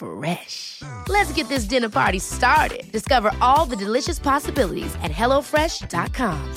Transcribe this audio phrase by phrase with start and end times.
[0.00, 0.80] Fresh.
[1.08, 2.90] Let's get this dinner party started.
[2.90, 6.54] Discover all the delicious possibilities at hellofresh.com.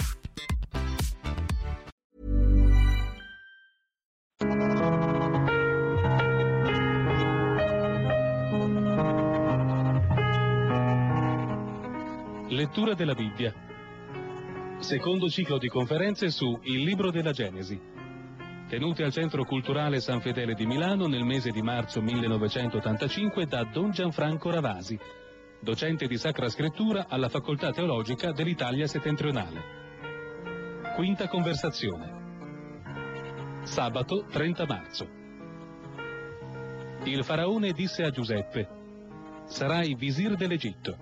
[12.48, 13.54] Lettura della Bibbia.
[14.80, 17.93] Secondo ciclo di conferenze su Il libro della Genesi.
[18.74, 23.92] Tenute al Centro Culturale San Fedele di Milano nel mese di marzo 1985 da Don
[23.92, 24.98] Gianfranco Ravasi,
[25.60, 29.62] docente di Sacra Scrittura alla Facoltà Teologica dell'Italia Settentrionale.
[30.96, 33.62] Quinta conversazione.
[33.62, 35.08] Sabato 30 marzo.
[37.04, 38.68] Il faraone disse a Giuseppe,
[39.46, 40.98] sarai visir dell'Egitto.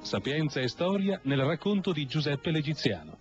[0.00, 3.17] Sapienza e storia nel racconto di Giuseppe l'Egiziano.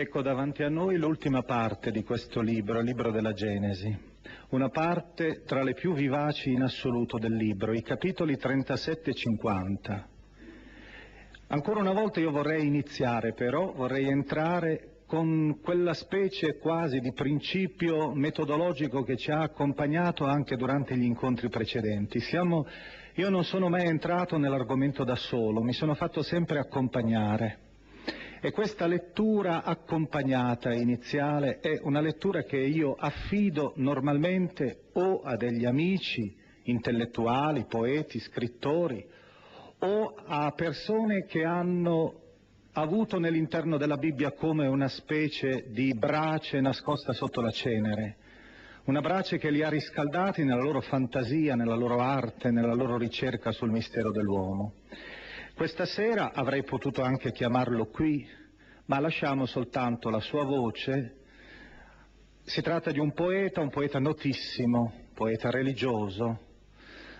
[0.00, 3.92] Ecco davanti a noi l'ultima parte di questo libro, il libro della Genesi,
[4.50, 10.08] una parte tra le più vivaci in assoluto del libro, i capitoli 37 e 50.
[11.48, 18.14] Ancora una volta io vorrei iniziare però, vorrei entrare con quella specie quasi di principio
[18.14, 22.20] metodologico che ci ha accompagnato anche durante gli incontri precedenti.
[22.20, 22.68] Siamo,
[23.14, 27.66] io non sono mai entrato nell'argomento da solo, mi sono fatto sempre accompagnare.
[28.40, 35.64] E questa lettura accompagnata iniziale è una lettura che io affido normalmente o a degli
[35.64, 39.04] amici intellettuali, poeti, scrittori,
[39.80, 42.20] o a persone che hanno
[42.74, 48.16] avuto nell'interno della Bibbia come una specie di brace nascosta sotto la cenere,
[48.84, 53.50] una brace che li ha riscaldati nella loro fantasia, nella loro arte, nella loro ricerca
[53.50, 54.74] sul mistero dell'uomo.
[55.58, 58.24] Questa sera avrei potuto anche chiamarlo qui,
[58.84, 61.16] ma lasciamo soltanto la sua voce.
[62.44, 66.38] Si tratta di un poeta, un poeta notissimo, poeta religioso,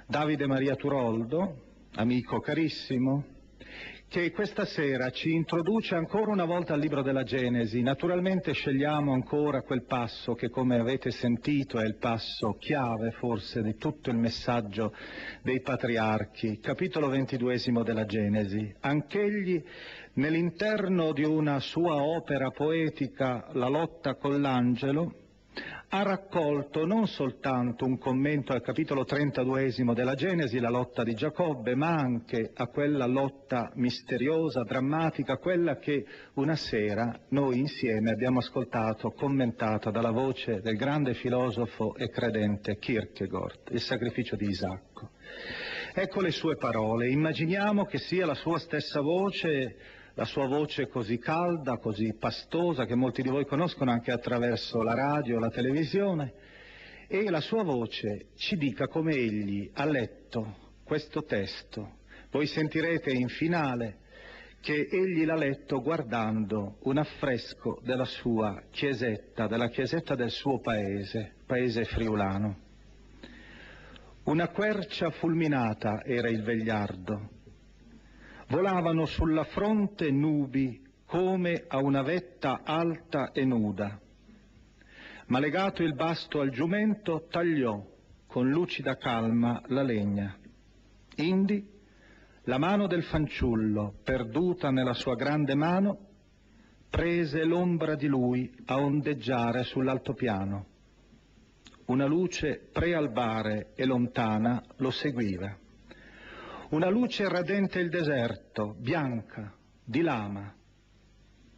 [0.06, 1.62] Davide Maria Turoldo,
[1.96, 3.24] amico carissimo,
[4.08, 7.82] che questa sera ci introduce ancora una volta al libro della Genesi.
[7.82, 13.76] Naturalmente scegliamo ancora quel passo che, come avete sentito, è il passo chiave forse di
[13.76, 14.94] tutto il messaggio
[15.42, 18.74] dei patriarchi, capitolo ventiduesimo della Genesi.
[18.80, 19.62] Anch'egli,
[20.14, 25.27] nell'interno di una sua opera poetica, La lotta con l'angelo,
[25.90, 31.74] ha raccolto non soltanto un commento al capitolo 32 della Genesi, la lotta di Giacobbe,
[31.74, 36.04] ma anche a quella lotta misteriosa, drammatica, quella che
[36.34, 43.70] una sera noi insieme abbiamo ascoltato commentata dalla voce del grande filosofo e credente Kierkegaard,
[43.70, 45.10] il sacrificio di Isacco.
[45.94, 49.76] Ecco le sue parole, immaginiamo che sia la sua stessa voce
[50.18, 54.92] la sua voce così calda, così pastosa, che molti di voi conoscono anche attraverso la
[54.92, 56.32] radio, la televisione,
[57.06, 61.98] e la sua voce ci dica come egli ha letto questo testo.
[62.32, 63.98] Voi sentirete in finale
[64.60, 71.34] che egli l'ha letto guardando un affresco della sua chiesetta, della chiesetta del suo paese,
[71.46, 72.58] paese friulano.
[74.24, 77.36] Una quercia fulminata era il vegliardo,
[78.48, 83.98] volavano sulla fronte nubi come a una vetta alta e nuda.
[85.26, 87.84] Ma legato il basto al giumento tagliò
[88.26, 90.36] con lucida calma la legna.
[91.16, 91.76] Indi
[92.44, 95.98] la mano del fanciullo, perduta nella sua grande mano,
[96.88, 100.66] prese l'ombra di lui a ondeggiare sull'altopiano.
[101.86, 105.54] Una luce prealbare e lontana lo seguiva.
[106.70, 110.54] Una luce radente il deserto, bianca, di lama.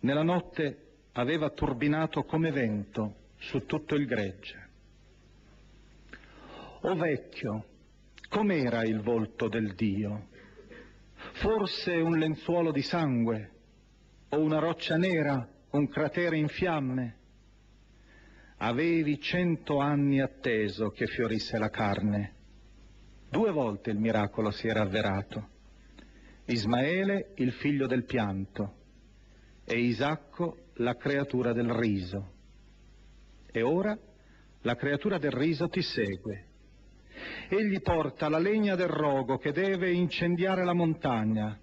[0.02, 4.68] Nella notte aveva turbinato come vento su tutto il gregge.
[6.82, 7.64] O vecchio,
[8.28, 10.28] com'era il volto del Dio?
[11.40, 13.50] Forse un lenzuolo di sangue
[14.28, 17.16] o una roccia nera, un cratere in fiamme?
[18.58, 22.34] Avevi cento anni atteso che fiorisse la carne.
[23.30, 25.50] Due volte il miracolo si era avverato.
[26.46, 28.74] Ismaele, il figlio del pianto,
[29.64, 32.32] e Isacco, la creatura del riso.
[33.52, 33.96] E ora
[34.62, 36.46] la creatura del riso ti segue.
[37.48, 41.56] Egli porta la legna del rogo che deve incendiare la montagna.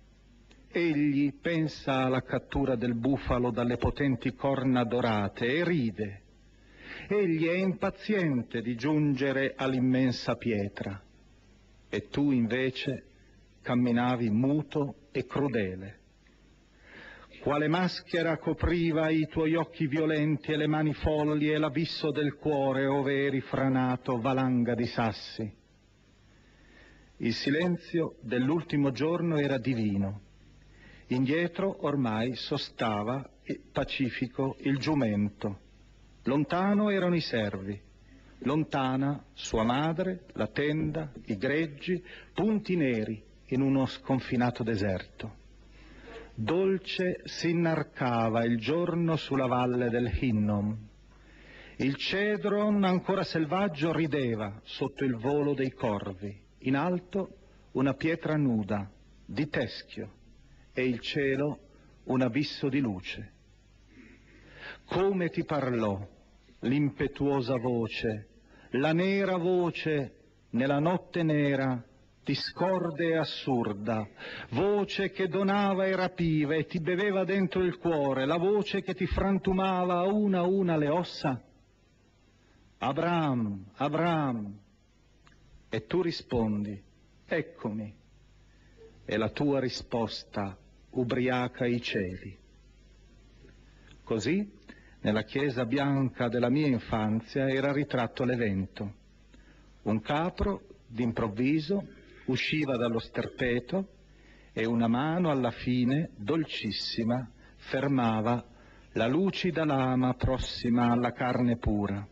[0.69, 6.21] Egli pensa alla cattura del bufalo dalle potenti corna dorate e ride.
[7.09, 11.01] Egli è impaziente di giungere all'immensa pietra.
[11.89, 13.03] E tu invece
[13.61, 15.99] camminavi muto e crudele.
[17.41, 22.87] Quale maschera copriva i tuoi occhi violenti e le mani folli e l'abisso del cuore
[22.87, 25.55] ove eri franato valanga di sassi?
[27.17, 30.21] Il silenzio dell'ultimo giorno era divino.
[31.07, 33.27] Indietro ormai sostava
[33.71, 35.59] pacifico il giumento.
[36.23, 37.81] Lontano erano i servi.
[38.39, 42.03] Lontana sua madre, la tenda, i greggi,
[42.33, 45.45] punti neri in uno sconfinato deserto.
[46.33, 50.77] Dolce si innarcava il giorno sulla valle del Hinnom.
[51.77, 56.45] Il cedron ancora selvaggio rideva sotto il volo dei corvi.
[56.59, 57.37] In alto
[57.71, 58.89] una pietra nuda,
[59.25, 60.11] di teschio,
[60.73, 61.59] e il cielo
[62.05, 63.33] un abisso di luce.
[64.85, 66.15] Come ti parlò
[66.59, 68.27] l'impetuosa voce,
[68.71, 70.13] la nera voce
[70.51, 71.83] nella notte nera
[72.23, 74.05] discorde e assurda,
[74.49, 79.05] voce che donava e rapiva e ti beveva dentro il cuore, la voce che ti
[79.05, 81.41] frantumava a una a una le ossa?
[82.79, 84.59] Abram, Abram.
[85.69, 86.81] E tu rispondi,
[87.25, 87.95] eccomi.
[89.05, 90.57] E la tua risposta
[90.91, 92.37] ubriaca i cieli.
[94.03, 94.56] Così,
[95.07, 98.93] nella chiesa bianca della mia infanzia era ritratto l'evento.
[99.83, 101.81] Un capro, d'improvviso,
[102.25, 103.87] usciva dallo sterpeto
[104.51, 107.25] e una mano alla fine, dolcissima,
[107.55, 108.45] fermava
[108.91, 112.05] la lucida lama prossima alla carne pura.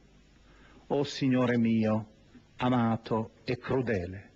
[0.87, 2.07] O Signore mio,
[2.55, 4.31] amato e crudele.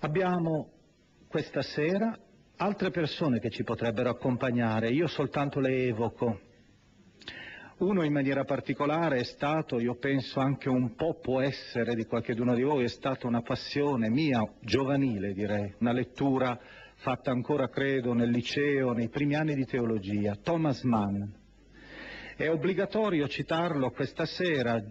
[0.00, 0.72] Abbiamo
[1.28, 2.18] questa sera
[2.58, 6.40] altre persone che ci potrebbero accompagnare, io soltanto le evoco
[7.78, 12.56] uno in maniera particolare è stato, io penso anche un po' può essere di qualcheduno
[12.56, 16.58] di voi, è stata una passione mia, giovanile direi, una lettura
[16.96, 21.22] fatta ancora credo nel liceo, nei primi anni di teologia, Thomas Mann.
[22.36, 24.82] È obbligatorio citarlo questa sera,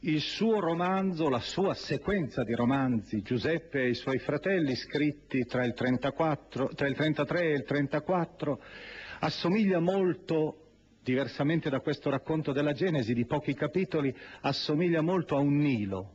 [0.00, 5.64] il suo romanzo, la sua sequenza di romanzi, Giuseppe e i suoi fratelli, scritti tra
[5.64, 8.62] il, 34, tra il 33 e il 34,
[9.20, 10.66] assomiglia molto
[11.02, 16.14] diversamente da questo racconto della Genesi di pochi capitoli, assomiglia molto a un Nilo.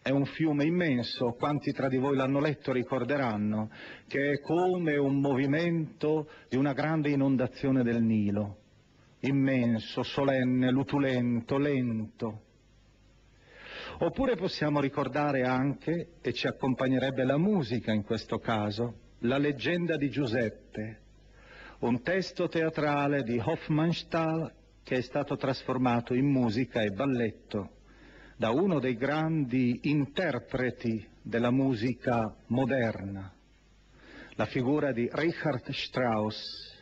[0.00, 3.70] È un fiume immenso, quanti tra di voi l'hanno letto ricorderanno,
[4.06, 8.58] che è come un movimento di una grande inondazione del Nilo.
[9.20, 12.42] Immenso, solenne, lutulento, lento.
[13.98, 20.10] Oppure possiamo ricordare anche, e ci accompagnerebbe la musica in questo caso, la leggenda di
[20.10, 20.98] Giuseppe,
[21.80, 27.70] un testo teatrale di Hofmannsthal che è stato trasformato in musica e balletto
[28.36, 33.32] da uno dei grandi interpreti della musica moderna,
[34.34, 36.73] la figura di Richard Strauss.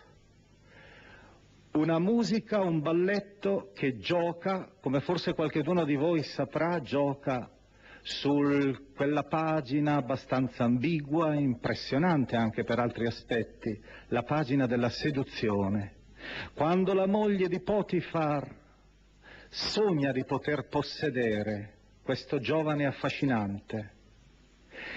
[1.75, 7.51] Una musica, un balletto che gioca, come forse qualcuno di voi saprà, gioca
[8.03, 15.95] su quella pagina abbastanza ambigua, impressionante anche per altri aspetti, la pagina della seduzione.
[16.53, 18.55] Quando la moglie di Potifar
[19.49, 23.93] sogna di poter possedere questo giovane affascinante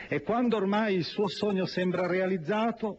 [0.09, 2.97] e quando ormai il suo sogno sembra realizzato,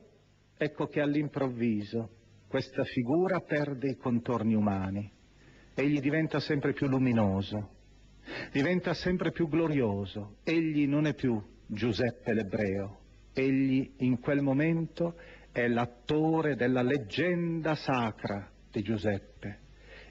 [0.57, 2.16] ecco che all'improvviso
[2.49, 5.11] questa figura perde i contorni umani,
[5.75, 7.71] egli diventa sempre più luminoso,
[8.53, 10.37] diventa sempre più glorioso.
[10.43, 13.01] Egli non è più Giuseppe l'ebreo,
[13.33, 15.19] egli in quel momento
[15.53, 19.61] è l'attore della leggenda sacra di Giuseppe.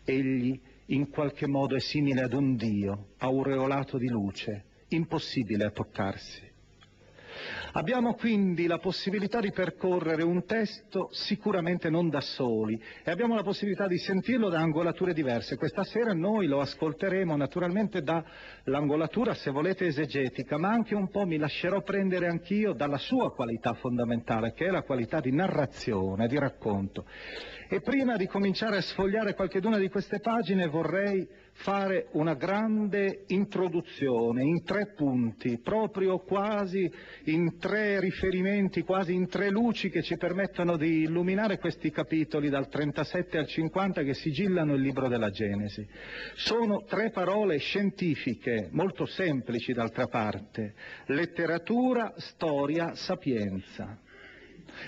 [0.04, 6.54] Egli in qualche modo è simile ad un dio, aureolato di luce, impossibile a toccarsi.
[7.74, 13.44] Abbiamo quindi la possibilità di percorrere un testo sicuramente non da soli e abbiamo la
[13.44, 15.58] possibilità di sentirlo da angolature diverse.
[15.58, 21.38] Questa sera noi lo ascolteremo naturalmente dall'angolatura, se volete, esegetica, ma anche un po' mi
[21.38, 27.06] lascerò prendere anch'io dalla sua qualità fondamentale, che è la qualità di narrazione, di racconto.
[27.68, 31.28] E prima di cominciare a sfogliare qualcheduna di queste pagine vorrei
[31.58, 36.92] fare una grande introduzione in tre punti, proprio quasi
[37.26, 42.68] in tre riferimenti, quasi in tre luci che ci permettono di illuminare questi capitoli dal
[42.68, 45.88] 37 al 50 che sigillano il libro della Genesi.
[46.36, 50.74] Sono tre parole scientifiche, molto semplici d'altra parte,
[51.08, 54.00] letteratura, storia, sapienza.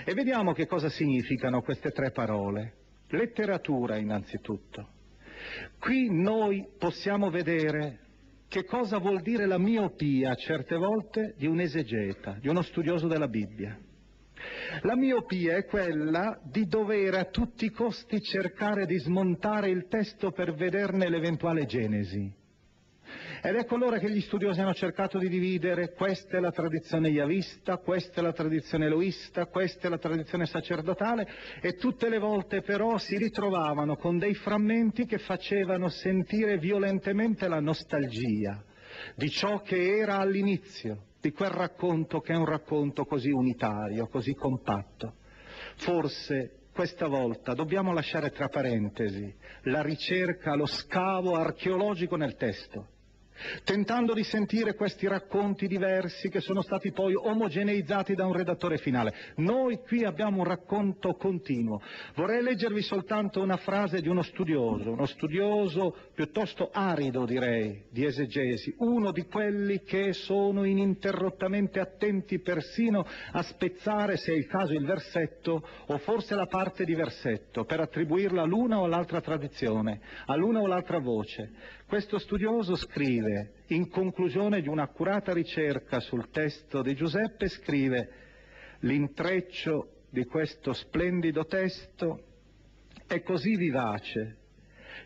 [0.04, 2.74] E vediamo che cosa significano queste tre parole.
[3.08, 4.96] Letteratura innanzitutto.
[5.78, 8.00] Qui noi possiamo vedere
[8.48, 13.28] che cosa vuol dire la miopia certe volte di un esegeta, di uno studioso della
[13.28, 13.78] Bibbia.
[14.82, 20.30] La miopia è quella di dover a tutti i costi cercare di smontare il testo
[20.30, 22.37] per vederne l'eventuale genesi.
[23.40, 25.92] Ed ecco allora che gli studiosi hanno cercato di dividere.
[25.92, 31.28] Questa è la tradizione yavista, questa è la tradizione eloista, questa è la tradizione sacerdotale.
[31.60, 37.60] E tutte le volte però si ritrovavano con dei frammenti che facevano sentire violentemente la
[37.60, 38.60] nostalgia
[39.14, 44.34] di ciò che era all'inizio, di quel racconto che è un racconto così unitario, così
[44.34, 45.14] compatto.
[45.76, 49.32] Forse questa volta dobbiamo lasciare tra parentesi
[49.64, 52.96] la ricerca, lo scavo archeologico nel testo
[53.64, 59.14] tentando di sentire questi racconti diversi che sono stati poi omogeneizzati da un redattore finale.
[59.36, 61.80] Noi qui abbiamo un racconto continuo.
[62.14, 68.74] Vorrei leggervi soltanto una frase di uno studioso, uno studioso piuttosto arido direi, di esegesi,
[68.78, 74.84] uno di quelli che sono ininterrottamente attenti persino a spezzare, se è il caso, il
[74.84, 80.64] versetto o forse la parte di versetto per attribuirla all'una o all'altra tradizione, all'una o
[80.64, 81.76] all'altra voce.
[81.88, 88.10] Questo studioso scrive, in conclusione di un'accurata ricerca sul testo di Giuseppe, scrive
[88.80, 92.24] l'intreccio di questo splendido testo
[93.06, 94.36] è così vivace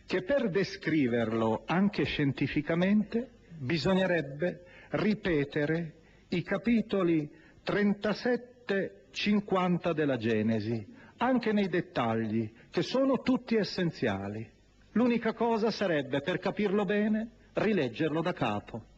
[0.06, 5.94] che per descriverlo anche scientificamente bisognerebbe ripetere
[6.30, 7.30] i capitoli
[7.64, 10.84] 37-50 della Genesi,
[11.18, 14.51] anche nei dettagli, che sono tutti essenziali.
[14.92, 18.90] L'unica cosa sarebbe, per capirlo bene, rileggerlo da capo.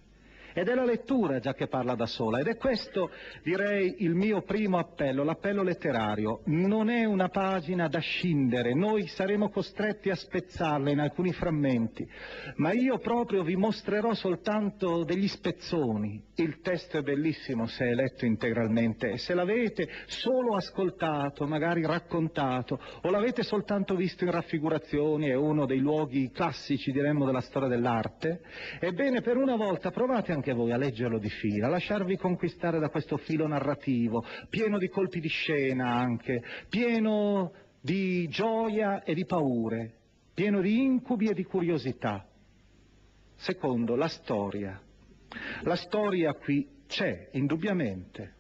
[0.56, 3.10] Ed è la lettura già che parla da sola ed è questo,
[3.42, 6.42] direi, il mio primo appello, l'appello letterario.
[6.44, 12.08] Non è una pagina da scindere, noi saremo costretti a spezzarla in alcuni frammenti,
[12.56, 16.22] ma io proprio vi mostrerò soltanto degli spezzoni.
[16.36, 22.80] Il testo è bellissimo se è letto integralmente e se l'avete solo ascoltato, magari raccontato,
[23.02, 28.40] o l'avete soltanto visto in raffigurazioni, è uno dei luoghi classici, diremmo, della storia dell'arte,
[28.78, 32.78] ebbene per una volta provate anche anche voi a leggerlo di fila, a lasciarvi conquistare
[32.78, 39.24] da questo filo narrativo, pieno di colpi di scena anche, pieno di gioia e di
[39.24, 39.94] paure,
[40.34, 42.26] pieno di incubi e di curiosità.
[43.36, 44.78] Secondo, la storia.
[45.62, 48.33] La storia qui c'è, indubbiamente,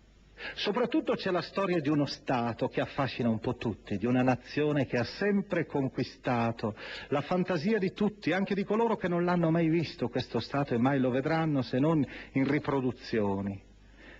[0.54, 4.86] Soprattutto c'è la storia di uno Stato che affascina un po' tutti, di una nazione
[4.86, 6.76] che ha sempre conquistato
[7.08, 10.78] la fantasia di tutti, anche di coloro che non l'hanno mai visto questo Stato e
[10.78, 13.60] mai lo vedranno se non in riproduzioni.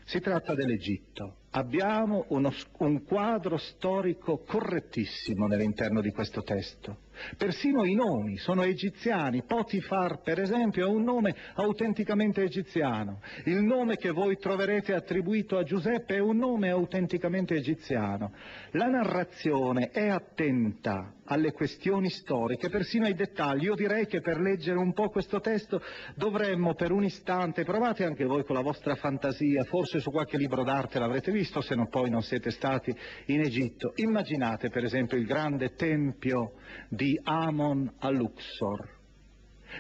[0.05, 1.37] Si tratta dell'Egitto.
[1.57, 7.03] Abbiamo uno, un quadro storico correttissimo nell'interno di questo testo.
[7.37, 9.45] Persino i nomi sono egiziani.
[9.45, 13.21] Potifar, per esempio, è un nome autenticamente egiziano.
[13.45, 18.33] Il nome che voi troverete attribuito a Giuseppe è un nome autenticamente egiziano.
[18.73, 23.65] La narrazione è attenta alle questioni storiche, persino ai dettagli.
[23.65, 25.81] Io direi che per leggere un po' questo testo
[26.17, 30.65] dovremmo per un istante, provate anche voi con la vostra fantasia, forse su qualche libro
[30.65, 32.95] d'arte l'avrete visto, se no poi non siete stati
[33.27, 33.93] in Egitto.
[33.97, 36.55] Immaginate per esempio il grande tempio
[36.89, 39.03] di Amon a Luxor.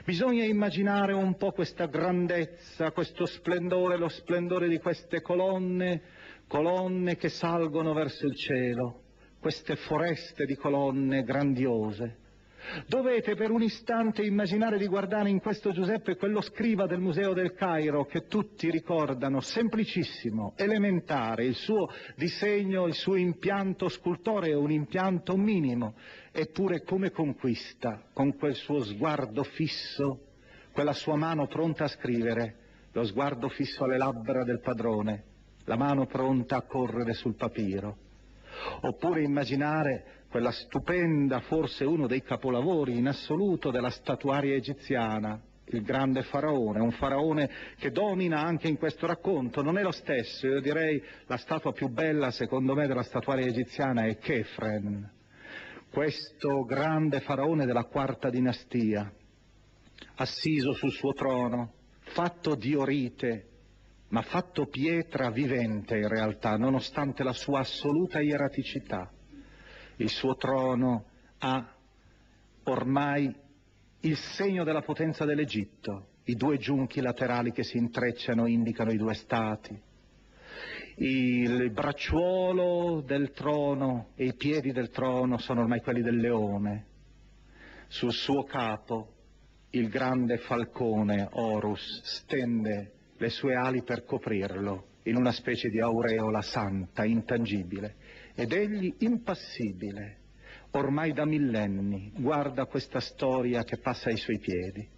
[0.04, 6.02] Bisogna immaginare un po' questa grandezza, questo splendore, lo splendore di queste colonne,
[6.49, 9.02] colonne che salgono verso il cielo,
[9.38, 12.23] queste foreste di colonne grandiose.
[12.87, 17.52] Dovete per un istante immaginare di guardare in questo Giuseppe quello scriva del Museo del
[17.52, 25.37] Cairo che tutti ricordano, semplicissimo, elementare, il suo disegno, il suo impianto scultoreo, un impianto
[25.37, 25.94] minimo,
[26.33, 30.26] eppure come conquista, con quel suo sguardo fisso,
[30.73, 32.56] quella sua mano pronta a scrivere,
[32.92, 35.25] lo sguardo fisso alle labbra del padrone,
[35.64, 38.03] la mano pronta a correre sul papiro.
[38.80, 46.23] Oppure immaginare quella stupenda, forse uno dei capolavori in assoluto della statuaria egiziana, il grande
[46.23, 51.02] faraone, un faraone che domina anche in questo racconto, non è lo stesso, io direi
[51.26, 55.11] la statua più bella secondo me della statuaria egiziana è Kefren,
[55.90, 59.11] questo grande faraone della quarta dinastia,
[60.16, 63.49] assiso sul suo trono, fatto di orite,
[64.14, 69.11] ma fatto pietra vivente in realtà, nonostante la sua assoluta ieraticità
[69.97, 71.06] il suo trono
[71.38, 71.75] ha
[72.64, 73.35] ormai
[74.02, 79.14] il segno della potenza dell'Egitto, i due giunchi laterali che si intrecciano indicano i due
[79.14, 79.76] stati,
[80.99, 86.87] il bracciuolo del trono e i piedi del trono sono ormai quelli del leone,
[87.88, 89.09] sul suo capo
[89.71, 96.40] il grande falcone Horus stende le sue ali per coprirlo in una specie di aureola
[96.40, 97.97] santa, intangibile
[98.35, 100.18] ed egli impassibile,
[100.73, 104.88] ormai da millenni, guarda questa storia che passa ai suoi piedi.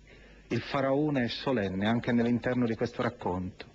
[0.48, 3.74] Il faraone è solenne anche nell'interno di questo racconto.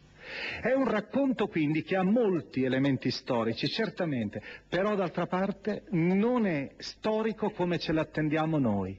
[0.62, 6.72] È un racconto quindi che ha molti elementi storici, certamente, però d'altra parte non è
[6.78, 8.98] storico come ce l'attendiamo noi.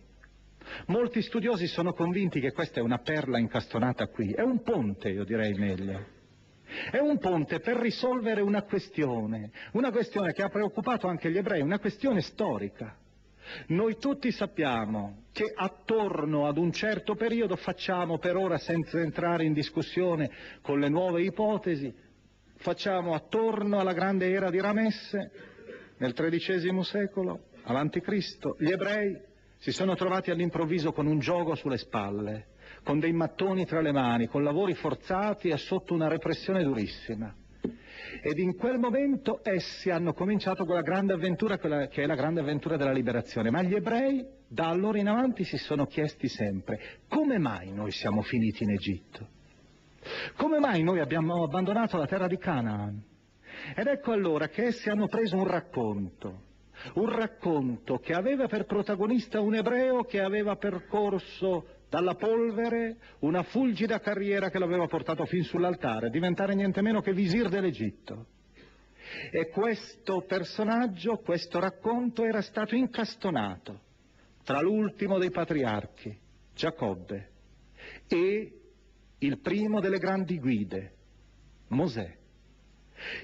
[0.87, 5.25] Molti studiosi sono convinti che questa è una perla incastonata qui, è un ponte, io
[5.25, 6.21] direi meglio.
[6.91, 11.61] È un ponte per risolvere una questione, una questione che ha preoccupato anche gli ebrei,
[11.61, 12.97] una questione storica.
[13.69, 19.53] Noi tutti sappiamo che attorno ad un certo periodo facciamo, per ora senza entrare in
[19.53, 20.31] discussione
[20.63, 21.93] con le nuove ipotesi,
[22.57, 25.31] facciamo attorno alla grande era di Ramesse,
[25.99, 29.31] nel XIII secolo, avanti Cristo, gli ebrei
[29.63, 32.47] si sono trovati all'improvviso con un gioco sulle spalle
[32.83, 37.33] con dei mattoni tra le mani, con lavori forzati e sotto una repressione durissima.
[38.21, 42.41] Ed in quel momento essi hanno cominciato quella grande avventura, quella che è la grande
[42.41, 43.51] avventura della liberazione.
[43.51, 48.23] Ma gli ebrei da allora in avanti si sono chiesti sempre come mai noi siamo
[48.23, 49.29] finiti in Egitto?
[50.35, 53.01] Come mai noi abbiamo abbandonato la terra di Canaan?
[53.77, 56.51] Ed ecco allora che essi hanno preso un racconto,
[56.95, 64.01] un racconto che aveva per protagonista un ebreo che aveva percorso dalla polvere una fulgida
[64.01, 68.27] carriera che l'aveva portato fin sull'altare, diventare niente meno che visir dell'Egitto.
[69.31, 73.81] E questo personaggio, questo racconto era stato incastonato
[74.43, 76.19] tra l'ultimo dei patriarchi,
[76.55, 77.31] Giacobbe,
[78.09, 78.61] e
[79.19, 80.95] il primo delle grandi guide,
[81.69, 82.19] Mosè.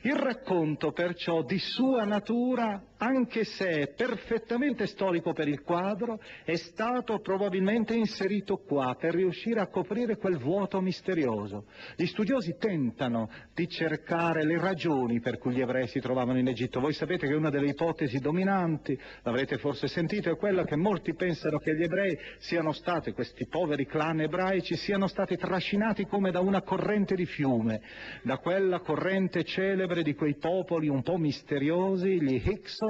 [0.03, 6.57] Il racconto perciò di sua natura, anche se è perfettamente storico per il quadro, è
[6.57, 11.67] stato probabilmente inserito qua per riuscire a coprire quel vuoto misterioso.
[11.97, 16.81] Gli studiosi tentano di cercare le ragioni per cui gli ebrei si trovavano in Egitto.
[16.81, 21.59] Voi sapete che una delle ipotesi dominanti, l'avrete forse sentito, è quella che molti pensano
[21.59, 26.63] che gli ebrei siano stati, questi poveri clan ebraici, siano stati trascinati come da una
[26.63, 27.81] corrente di fiume,
[28.23, 32.88] da quella corrente celebre di quei popoli un po' misteriosi, gli Hyksos,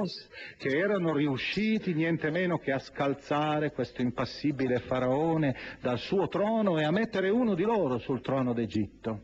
[0.57, 6.83] che erano riusciti niente meno che a scalzare questo impassibile faraone dal suo trono e
[6.83, 9.23] a mettere uno di loro sul trono d'Egitto.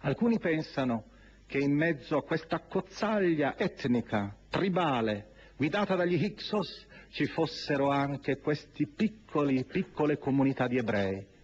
[0.00, 1.04] Alcuni pensano
[1.46, 8.86] che in mezzo a questa cozzaglia etnica, tribale, guidata dagli Hyksos, ci fossero anche queste
[8.86, 11.34] piccole comunità di ebrei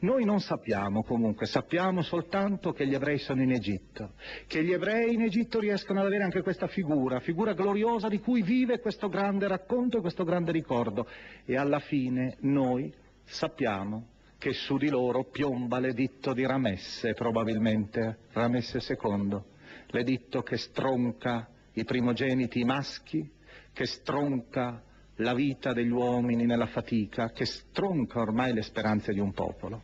[0.00, 4.12] noi non sappiamo comunque, sappiamo soltanto che gli ebrei sono in Egitto,
[4.46, 8.42] che gli ebrei in Egitto riescono ad avere anche questa figura, figura gloriosa di cui
[8.42, 11.06] vive questo grande racconto e questo grande ricordo.
[11.44, 12.92] E alla fine noi
[13.24, 19.40] sappiamo che su di loro piomba l'editto di Ramesse, probabilmente Ramesse II,
[19.88, 23.28] l'editto che stronca i primogeniti maschi,
[23.72, 24.82] che stronca
[25.18, 29.82] la vita degli uomini nella fatica, che stronca ormai le speranze di un popolo.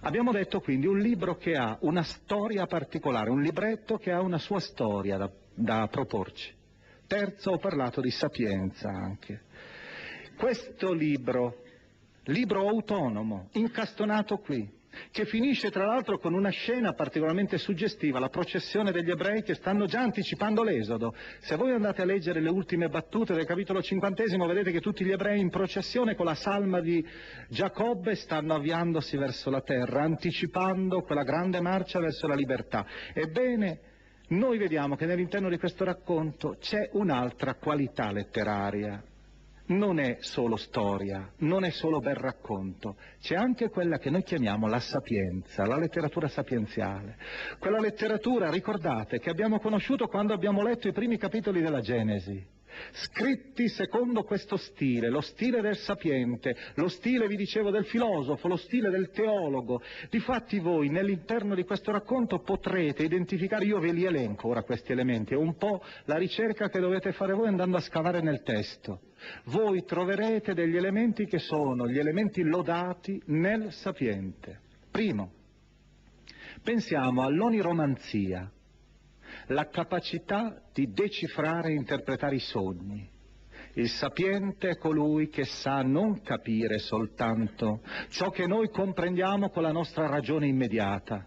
[0.00, 4.38] Abbiamo detto quindi un libro che ha una storia particolare, un libretto che ha una
[4.38, 6.52] sua storia da, da proporci.
[7.06, 9.42] Terzo, ho parlato di sapienza anche.
[10.36, 11.62] Questo libro,
[12.24, 14.68] libro autonomo, incastonato qui,
[15.10, 19.86] che finisce tra l'altro con una scena particolarmente suggestiva, la processione degli ebrei che stanno
[19.86, 21.14] già anticipando l'esodo.
[21.40, 25.12] Se voi andate a leggere le ultime battute del capitolo cinquantesimo vedete che tutti gli
[25.12, 27.04] ebrei in processione con la salma di
[27.48, 32.86] Giacobbe stanno avviandosi verso la terra, anticipando quella grande marcia verso la libertà.
[33.12, 33.80] Ebbene,
[34.28, 39.02] noi vediamo che all'interno di questo racconto c'è un'altra qualità letteraria,
[39.76, 44.66] non è solo storia, non è solo bel racconto, c'è anche quella che noi chiamiamo
[44.66, 47.16] la sapienza, la letteratura sapienziale.
[47.58, 52.60] Quella letteratura, ricordate, che abbiamo conosciuto quando abbiamo letto i primi capitoli della Genesi
[52.92, 58.56] scritti secondo questo stile, lo stile del sapiente, lo stile, vi dicevo, del filosofo, lo
[58.56, 59.82] stile del teologo.
[60.10, 65.34] Difatti voi nell'interno di questo racconto potrete identificare, io ve li elenco ora questi elementi,
[65.34, 69.00] è un po' la ricerca che dovete fare voi andando a scavare nel testo.
[69.44, 74.60] Voi troverete degli elementi che sono gli elementi lodati nel sapiente.
[74.90, 75.32] Primo,
[76.62, 78.50] pensiamo all'oniromanzia,
[79.48, 83.10] la capacità di decifrare e interpretare i sogni.
[83.74, 89.72] Il sapiente è colui che sa non capire soltanto ciò che noi comprendiamo con la
[89.72, 91.26] nostra ragione immediata,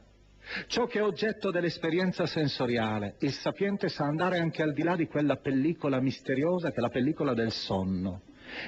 [0.68, 3.16] ciò che è oggetto dell'esperienza sensoriale.
[3.20, 6.90] Il sapiente sa andare anche al di là di quella pellicola misteriosa che è la
[6.90, 8.22] pellicola del sonno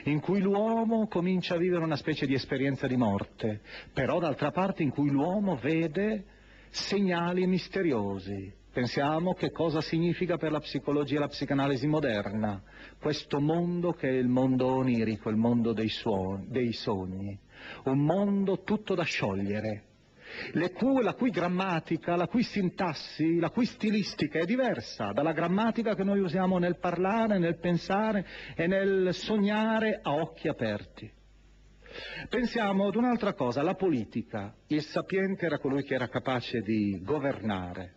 [0.06, 3.62] in cui l'uomo comincia a vivere una specie di esperienza di morte,
[3.94, 6.26] però d'altra parte in cui l'uomo vede
[6.70, 12.62] segnali misteriosi, Pensiamo che cosa significa per la psicologia e la psicanalisi moderna
[13.00, 17.36] questo mondo che è il mondo onirico, il mondo dei, suoni, dei sogni,
[17.86, 19.86] un mondo tutto da sciogliere,
[20.76, 26.04] cui, la cui grammatica, la cui sintassi, la cui stilistica è diversa dalla grammatica che
[26.04, 31.12] noi usiamo nel parlare, nel pensare e nel sognare a occhi aperti.
[32.30, 34.54] Pensiamo ad un'altra cosa, la politica.
[34.68, 37.97] Il sapiente era colui che era capace di governare,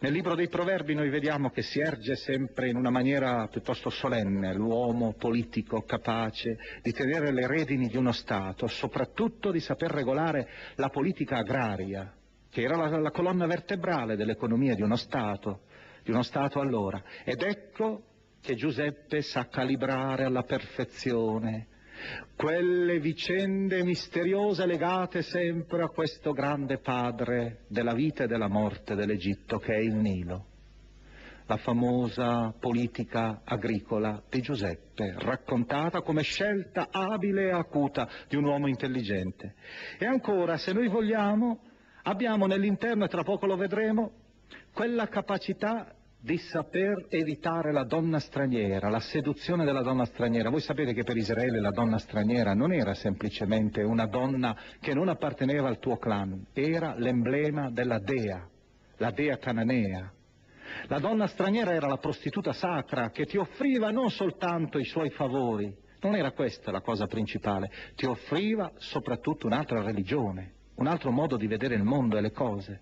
[0.00, 4.54] nel libro dei proverbi noi vediamo che si erge sempre in una maniera piuttosto solenne
[4.54, 10.88] l'uomo politico capace di tenere le redini di uno Stato, soprattutto di saper regolare la
[10.88, 12.12] politica agraria,
[12.50, 15.62] che era la, la colonna vertebrale dell'economia di uno Stato,
[16.02, 17.02] di uno Stato allora.
[17.24, 18.02] Ed ecco
[18.40, 21.66] che Giuseppe sa calibrare alla perfezione
[22.36, 29.58] quelle vicende misteriose legate sempre a questo grande padre della vita e della morte dell'Egitto
[29.58, 30.46] che è il Nilo,
[31.46, 38.68] la famosa politica agricola di Giuseppe, raccontata come scelta abile e acuta di un uomo
[38.68, 39.54] intelligente.
[39.98, 41.60] E ancora, se noi vogliamo,
[42.02, 44.12] abbiamo nell'interno, e tra poco lo vedremo,
[44.72, 50.50] quella capacità di saper evitare la donna straniera, la seduzione della donna straniera.
[50.50, 55.08] Voi sapete che per Israele la donna straniera non era semplicemente una donna che non
[55.08, 58.46] apparteneva al tuo clan, era l'emblema della dea,
[58.96, 60.12] la dea cananea.
[60.88, 65.74] La donna straniera era la prostituta sacra che ti offriva non soltanto i suoi favori,
[66.00, 71.46] non era questa la cosa principale, ti offriva soprattutto un'altra religione, un altro modo di
[71.46, 72.80] vedere il mondo e le cose.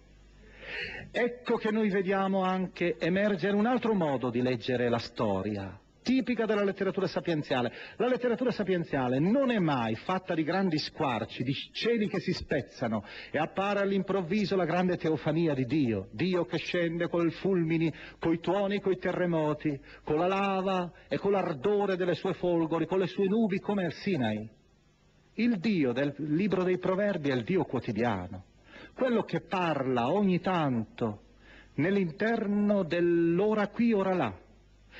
[1.10, 6.62] Ecco che noi vediamo anche emergere un altro modo di leggere la storia, tipica della
[6.62, 7.72] letteratura sapienziale.
[7.96, 13.02] La letteratura sapienziale non è mai fatta di grandi squarci, di cieli che si spezzano
[13.32, 18.38] e appare all'improvviso la grande teofania di Dio, Dio che scende con i fulmini, coi
[18.38, 23.26] tuoni, coi terremoti, con la lava e con l'ardore delle sue folgori, con le sue
[23.26, 24.48] nubi come al Sinai.
[25.34, 28.44] Il Dio del libro dei proverbi è il Dio quotidiano
[28.96, 31.20] quello che parla ogni tanto
[31.74, 34.34] nell'interno dell'ora qui, ora là,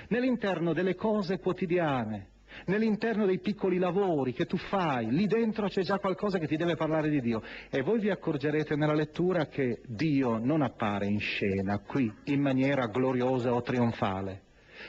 [0.08, 2.28] nell'interno delle cose quotidiane,
[2.66, 6.76] nell'interno dei piccoli lavori che tu fai, lì dentro c'è già qualcosa che ti deve
[6.76, 11.78] parlare di Dio e voi vi accorgerete nella lettura che Dio non appare in scena
[11.78, 14.42] qui in maniera gloriosa o trionfale.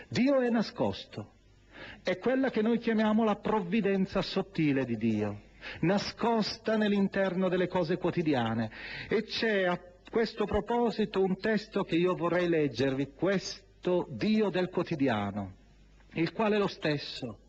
[0.09, 1.31] Dio è nascosto,
[2.03, 5.45] è quella che noi chiamiamo la provvidenza sottile di Dio
[5.81, 8.71] nascosta nell'interno delle cose quotidiane.
[9.09, 15.53] E c'è a questo proposito un testo che io vorrei leggervi, questo Dio del quotidiano,
[16.13, 17.39] il quale è lo stesso,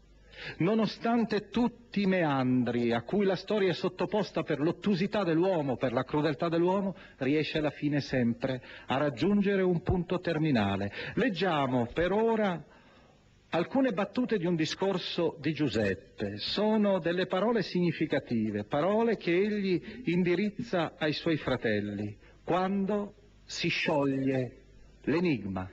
[0.59, 6.05] nonostante tutti i meandri a cui la storia è sottoposta per l'ottusità dell'uomo, per la
[6.05, 10.93] crudeltà dell'uomo, riesce alla fine sempre a raggiungere un punto terminale.
[11.15, 12.63] Leggiamo per ora
[13.51, 20.97] Alcune battute di un discorso di Giuseppe sono delle parole significative, parole che egli indirizza
[20.99, 23.15] ai suoi fratelli quando
[23.47, 24.65] si scioglie
[25.05, 25.67] l'enigma,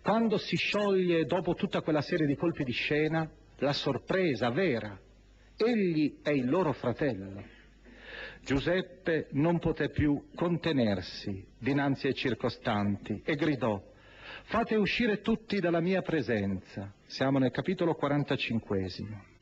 [0.00, 4.98] quando si scioglie dopo tutta quella serie di colpi di scena la sorpresa vera.
[5.58, 7.44] Egli è il loro fratello.
[8.40, 13.92] Giuseppe non poté più contenersi dinanzi ai circostanti e gridò
[14.46, 16.92] Fate uscire tutti dalla mia presenza.
[17.06, 19.32] Siamo nel capitolo 45.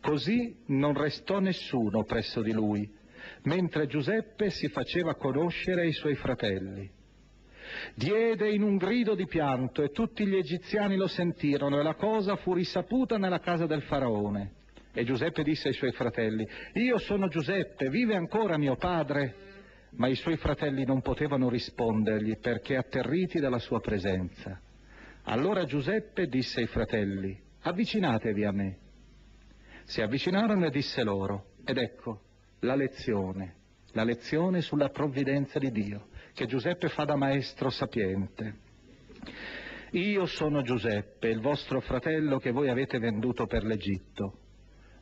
[0.00, 2.88] Così non restò nessuno presso di lui,
[3.42, 6.90] mentre Giuseppe si faceva conoscere ai suoi fratelli.
[7.94, 12.36] Diede in un grido di pianto e tutti gli egiziani lo sentirono e la cosa
[12.36, 14.52] fu risaputa nella casa del faraone.
[14.92, 19.48] E Giuseppe disse ai suoi fratelli, io sono Giuseppe, vive ancora mio padre?
[19.92, 24.60] Ma i suoi fratelli non potevano rispondergli perché atterriti dalla sua presenza.
[25.24, 28.78] Allora Giuseppe disse ai fratelli, avvicinatevi a me.
[29.84, 32.22] Si avvicinarono e disse loro, ed ecco
[32.60, 33.54] la lezione,
[33.92, 38.68] la lezione sulla provvidenza di Dio, che Giuseppe fa da maestro sapiente.
[39.92, 44.38] Io sono Giuseppe, il vostro fratello che voi avete venduto per l'Egitto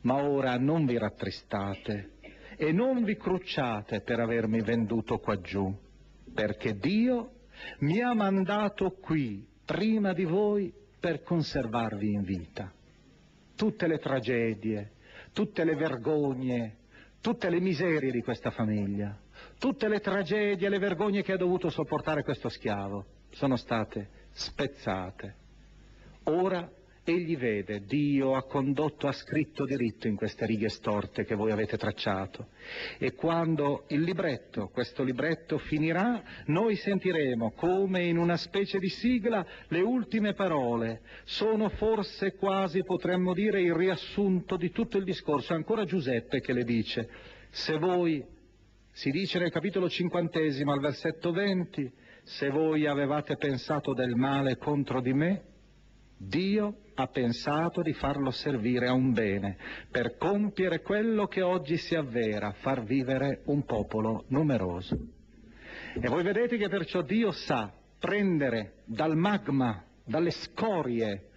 [0.01, 2.11] ma ora non vi rattristate
[2.61, 5.73] e non vi crucciate per avermi venduto qua giù,
[6.33, 7.35] perché Dio
[7.79, 12.69] mi ha mandato qui prima di voi per conservarvi in vita.
[13.55, 14.91] Tutte le tragedie,
[15.31, 16.75] tutte le vergogne,
[17.21, 19.17] tutte le miserie di questa famiglia,
[19.57, 25.35] tutte le tragedie e le vergogne che ha dovuto sopportare questo schiavo sono state spezzate.
[26.23, 26.69] Ora
[27.09, 31.75] Egli vede, Dio ha condotto, ha scritto diritto in queste righe storte che voi avete
[31.75, 32.49] tracciato.
[32.99, 39.43] E quando il libretto, questo libretto finirà, noi sentiremo come in una specie di sigla
[39.69, 41.01] le ultime parole.
[41.23, 45.55] Sono forse quasi, potremmo dire, il riassunto di tutto il discorso.
[45.55, 47.09] Ancora Giuseppe che le dice,
[47.49, 48.23] se voi,
[48.91, 51.91] si dice nel capitolo cinquantesimo al versetto 20,
[52.21, 55.43] se voi avevate pensato del male contro di me,
[56.15, 59.57] Dio ha pensato di farlo servire a un bene,
[59.89, 64.97] per compiere quello che oggi si avvera, far vivere un popolo numeroso.
[65.93, 71.29] E voi vedete che perciò Dio sa prendere dal magma, dalle scorie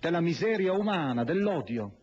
[0.00, 1.96] della miseria umana, dell'odio,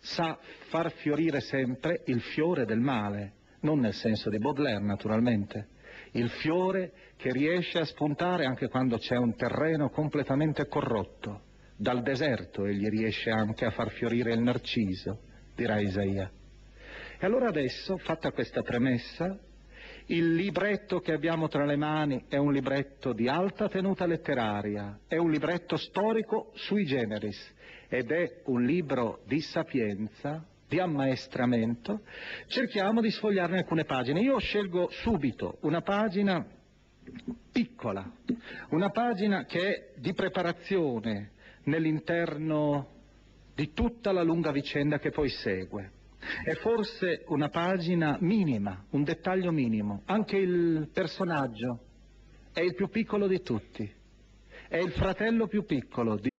[0.00, 0.36] sa
[0.68, 5.68] far fiorire sempre il fiore del male, non nel senso di Baudelaire naturalmente,
[6.12, 11.43] il fiore che riesce a spuntare anche quando c'è un terreno completamente corrotto
[11.76, 15.20] dal deserto egli riesce anche a far fiorire il narciso,
[15.54, 16.30] dirà Isaia.
[17.18, 19.38] E allora adesso, fatta questa premessa,
[20.06, 25.16] il libretto che abbiamo tra le mani è un libretto di alta tenuta letteraria, è
[25.16, 27.54] un libretto storico sui generis
[27.88, 32.02] ed è un libro di sapienza, di ammaestramento.
[32.46, 34.20] Cerchiamo di sfogliarne alcune pagine.
[34.20, 36.44] Io scelgo subito una pagina
[37.50, 38.10] piccola,
[38.70, 41.30] una pagina che è di preparazione
[41.64, 42.88] nell'interno
[43.54, 45.90] di tutta la lunga vicenda che poi segue.
[46.44, 50.02] È forse una pagina minima, un dettaglio minimo.
[50.06, 51.78] Anche il personaggio
[52.52, 53.92] è il più piccolo di tutti.
[54.68, 56.30] È il fratello più piccolo di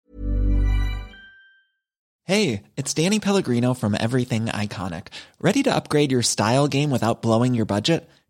[2.27, 5.09] Hey, it's Danny Pellegrino from Everything Iconic.
[5.39, 8.09] Ready to upgrade your style game without blowing your budget?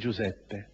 [0.00, 0.68] Giuseppe.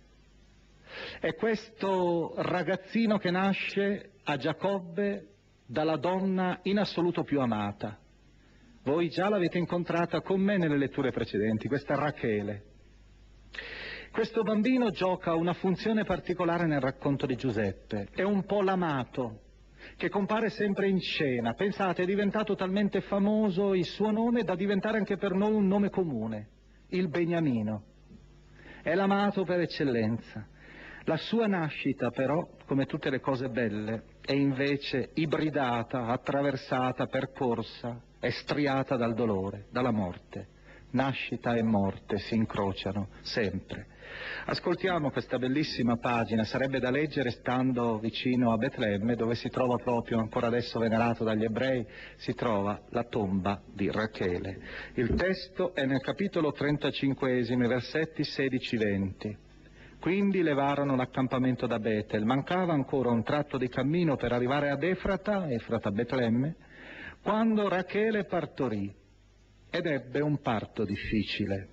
[1.20, 5.34] È questo ragazzino che nasce a Giacobbe
[5.66, 7.98] dalla donna in assoluto più amata.
[8.84, 12.62] Voi già l'avete incontrata con me nelle letture precedenti, questa Rachele.
[14.12, 19.40] Questo bambino gioca una funzione particolare nel racconto di Giuseppe, è un po' l'amato,
[19.96, 21.52] che compare sempre in scena.
[21.52, 25.90] Pensate, è diventato talmente famoso il suo nome da diventare anche per noi un nome
[25.90, 26.48] comune,
[26.88, 27.95] il Beniamino.
[28.86, 30.46] È l'amato per eccellenza.
[31.06, 38.30] La sua nascita però, come tutte le cose belle, è invece ibridata, attraversata, percorsa, è
[38.30, 40.50] striata dal dolore, dalla morte.
[40.90, 43.88] Nascita e morte si incrociano sempre.
[44.46, 50.18] Ascoltiamo questa bellissima pagina, sarebbe da leggere stando vicino a Betlemme, dove si trova proprio,
[50.18, 51.84] ancora adesso venerato dagli ebrei,
[52.16, 54.60] si trova la tomba di Rachele.
[54.94, 59.36] Il testo è nel capitolo 35, versetti 16-20.
[60.00, 62.24] Quindi levarono l'accampamento da Betel.
[62.24, 66.54] Mancava ancora un tratto di cammino per arrivare ad Efrata, Efrata Betlemme,
[67.22, 68.94] quando Rachele partorì
[69.68, 71.70] ed ebbe un parto difficile.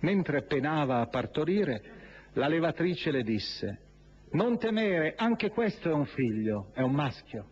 [0.00, 1.82] Mentre penava a partorire,
[2.34, 3.78] la levatrice le disse,
[4.32, 7.46] non temere, anche questo è un figlio, è un maschio.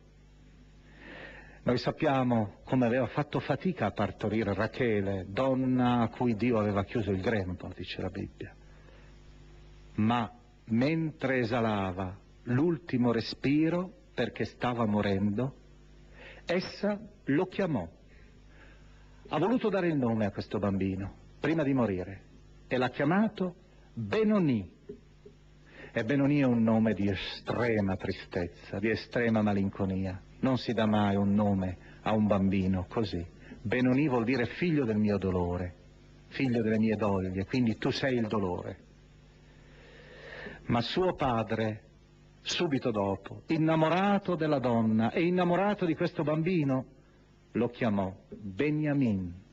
[1.62, 7.10] Noi sappiamo come aveva fatto fatica a partorire Rachele, donna a cui Dio aveva chiuso
[7.10, 8.54] il grembo, dice la Bibbia
[9.98, 10.30] ma
[10.66, 15.54] mentre esalava l'ultimo respiro perché stava morendo,
[16.44, 17.86] essa lo chiamò.
[19.28, 22.22] Ha voluto dare il nome a questo bambino prima di morire
[22.68, 23.54] e l'ha chiamato
[23.94, 24.76] Benoni.
[25.90, 30.20] E Benoni è un nome di estrema tristezza, di estrema malinconia.
[30.40, 33.24] Non si dà mai un nome a un bambino così.
[33.62, 35.74] Benoni vuol dire figlio del mio dolore,
[36.28, 38.78] figlio delle mie doglie, quindi tu sei il dolore.
[40.66, 41.82] Ma suo padre,
[42.42, 46.84] subito dopo, innamorato della donna e innamorato di questo bambino,
[47.52, 49.46] lo chiamò Beniamin.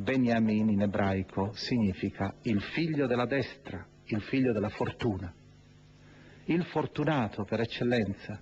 [0.00, 5.34] Beniamin in ebraico significa il figlio della destra, il figlio della fortuna,
[6.44, 8.40] il fortunato per eccellenza.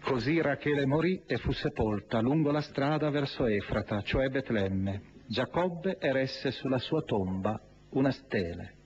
[0.00, 5.00] Così Rachele morì e fu sepolta lungo la strada verso Efrata, cioè Betlemme.
[5.26, 7.58] Giacobbe eresse sulla sua tomba
[7.92, 8.77] una stele.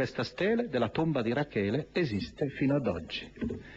[0.00, 3.30] Questa stele della tomba di Rachele esiste fino ad oggi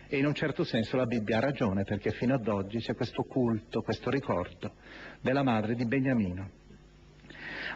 [0.07, 3.23] e in un certo senso la Bibbia ha ragione perché fino ad oggi c'è questo
[3.23, 4.75] culto, questo ricordo
[5.19, 6.49] della madre di Beniamino.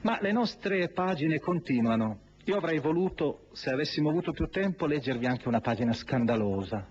[0.04, 2.20] Ma le nostre pagine continuano.
[2.46, 6.88] Io avrei voluto, se avessimo avuto più tempo, leggervi anche una pagina scandalosa,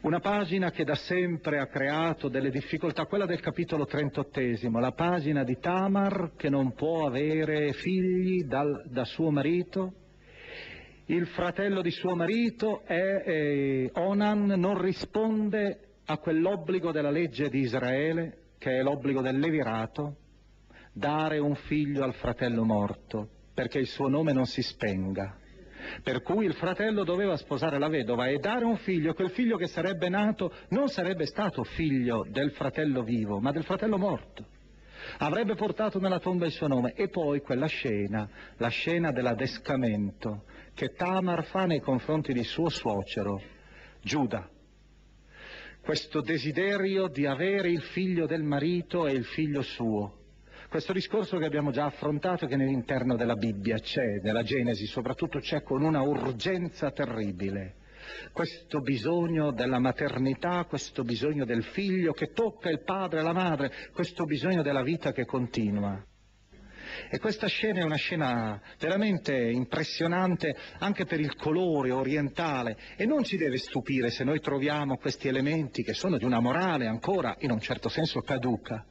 [0.00, 4.40] una pagina che da sempre ha creato delle difficoltà, quella del capitolo 38,
[4.80, 10.00] la pagina di Tamar che non può avere figli dal, da suo marito
[11.06, 17.60] il fratello di suo marito è eh, Onan, non risponde a quell'obbligo della legge di
[17.60, 20.16] Israele, che è l'obbligo del levirato,
[20.92, 25.38] dare un figlio al fratello morto, perché il suo nome non si spenga.
[26.02, 29.66] Per cui il fratello doveva sposare la vedova e dare un figlio, quel figlio che
[29.66, 34.46] sarebbe nato non sarebbe stato figlio del fratello vivo, ma del fratello morto.
[35.18, 40.92] Avrebbe portato nella tomba il suo nome e poi quella scena, la scena dell'adescamento, che
[40.94, 43.40] Tamar fa nei confronti di suo suocero,
[44.00, 44.48] Giuda.
[45.80, 50.20] Questo desiderio di avere il figlio del marito e il figlio suo.
[50.68, 55.62] Questo discorso che abbiamo già affrontato che nell'interno della Bibbia c'è, nella Genesi soprattutto c'è
[55.62, 57.74] con una urgenza terribile.
[58.32, 63.72] Questo bisogno della maternità, questo bisogno del figlio che tocca il padre e la madre,
[63.92, 66.02] questo bisogno della vita che continua.
[67.10, 73.24] E questa scena è una scena veramente impressionante anche per il colore orientale e non
[73.24, 77.50] ci deve stupire se noi troviamo questi elementi che sono di una morale ancora in
[77.50, 78.84] un certo senso caduca.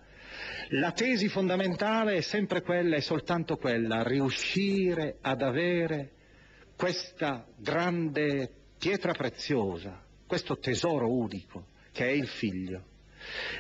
[0.70, 6.12] La tesi fondamentale è sempre quella, è soltanto quella, riuscire ad avere
[6.78, 12.86] questa grande pietra preziosa, questo tesoro unico che è il figlio.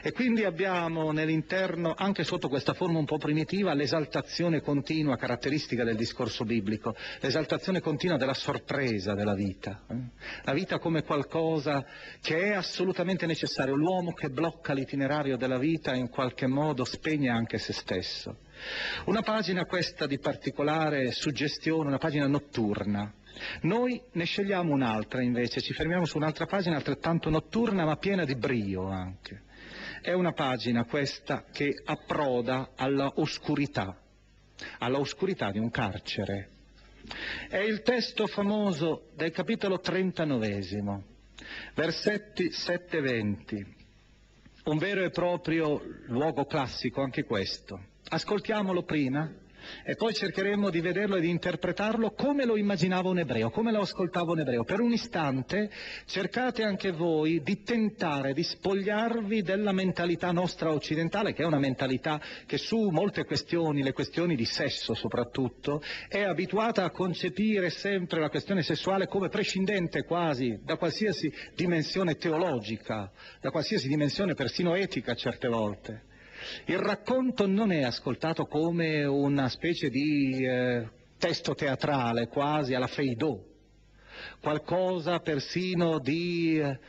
[0.02, 5.95] E quindi abbiamo nell'interno, anche sotto questa forma un po' primitiva, l'esaltazione continua caratteristica del
[5.95, 9.84] discorso biblico, l'esaltazione continua della sorpresa della vita.
[9.89, 9.95] Eh?
[10.43, 11.86] La vita come qualcosa
[12.21, 17.58] che è assolutamente necessario, l'uomo che blocca l'itinerario della vita in qualche modo spegne anche
[17.58, 18.38] se stesso.
[19.06, 23.12] Una pagina questa di particolare suggestione, una pagina notturna,
[23.62, 28.36] noi ne scegliamo un'altra invece, ci fermiamo su un'altra pagina altrettanto notturna ma piena di
[28.36, 29.43] brio anche.
[30.02, 33.96] È una pagina questa che approda alla oscurità,
[34.80, 36.50] alla oscurità di un carcere.
[37.48, 41.04] È il testo famoso del capitolo 39,
[41.76, 43.66] versetti 7-20,
[44.64, 47.80] un vero e proprio luogo classico anche questo.
[48.10, 49.32] Ascoltiamolo prima
[49.84, 53.82] e poi cercheremo di vederlo e di interpretarlo come lo immaginava un ebreo, come lo
[53.82, 54.63] ascoltava un ebreo.
[54.63, 55.70] Per un istante
[56.05, 62.22] cercate anche voi di tentare di spogliarvi della mentalità nostra occidentale, che è una mentalità
[62.45, 68.30] che su molte questioni, le questioni di sesso soprattutto, è abituata a concepire sempre la
[68.30, 75.47] questione sessuale come prescindente quasi da qualsiasi dimensione teologica, da qualsiasi dimensione persino etica certe
[75.47, 76.09] volte.
[76.66, 80.88] Il racconto non è ascoltato come una specie di eh,
[81.18, 83.38] testo teatrale, quasi alla Feidò,
[84.42, 86.80] qualcosa persino di eh,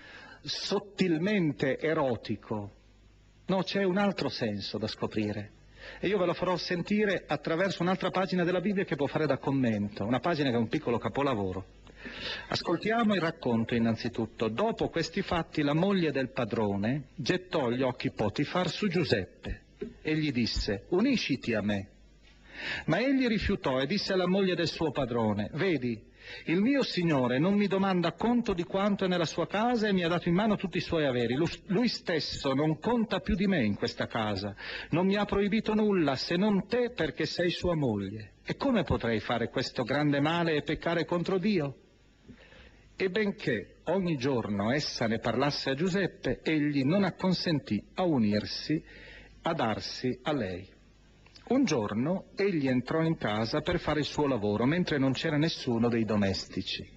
[0.42, 2.70] sottilmente erotico.
[3.46, 5.60] No, c'è un altro senso da scoprire.
[6.00, 9.38] E io ve lo farò sentire attraverso un'altra pagina della Bibbia che può fare da
[9.38, 11.80] commento, una pagina che è un piccolo capolavoro.
[12.48, 14.48] Ascoltiamo il racconto innanzitutto.
[14.48, 19.62] Dopo questi fatti la moglie del padrone gettò gli occhi Potifar su Giuseppe
[20.02, 21.88] e gli disse unisciti a me.
[22.86, 26.10] Ma egli rifiutò e disse alla moglie del suo padrone, vedi,
[26.44, 30.04] il mio signore non mi domanda conto di quanto è nella sua casa e mi
[30.04, 31.36] ha dato in mano tutti i suoi averi.
[31.66, 34.54] Lui stesso non conta più di me in questa casa.
[34.90, 38.34] Non mi ha proibito nulla se non te perché sei sua moglie.
[38.44, 41.81] E come potrei fare questo grande male e peccare contro Dio?
[42.96, 48.82] E benché ogni giorno essa ne parlasse a Giuseppe, egli non acconsentì a unirsi,
[49.42, 50.68] a darsi a lei.
[51.48, 55.88] Un giorno egli entrò in casa per fare il suo lavoro, mentre non c'era nessuno
[55.88, 56.88] dei domestici.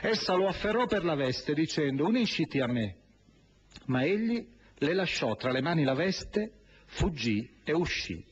[0.00, 2.96] Essa lo afferrò per la veste dicendo unisciti a me.
[3.86, 4.46] Ma egli
[4.78, 6.52] le lasciò tra le mani la veste,
[6.86, 8.24] fuggì e uscì.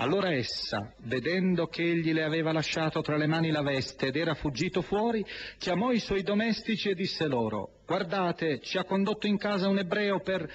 [0.00, 4.34] Allora essa, vedendo che egli le aveva lasciato tra le mani la veste ed era
[4.34, 5.24] fuggito fuori,
[5.58, 10.20] chiamò i suoi domestici e disse loro, guardate, ci ha condotto in casa un ebreo
[10.20, 10.48] per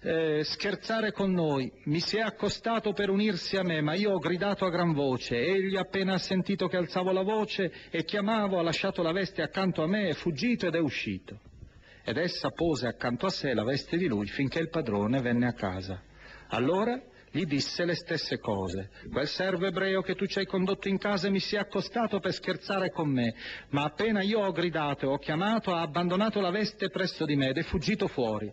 [0.00, 4.18] eh, scherzare con noi, mi si è accostato per unirsi a me, ma io ho
[4.18, 8.62] gridato a gran voce, egli appena ha sentito che alzavo la voce e chiamavo ha
[8.62, 11.38] lasciato la veste accanto a me, è fuggito ed è uscito.
[12.02, 15.52] Ed essa pose accanto a sé la veste di lui finché il padrone venne a
[15.52, 16.00] casa.
[16.48, 16.98] Allora
[17.36, 18.88] gli disse le stesse cose.
[19.12, 22.32] Quel servo ebreo che tu ci hai condotto in casa mi si è accostato per
[22.32, 23.34] scherzare con me,
[23.70, 27.48] ma appena io ho gridato e ho chiamato ha abbandonato la veste presso di me
[27.48, 28.50] ed è fuggito fuori.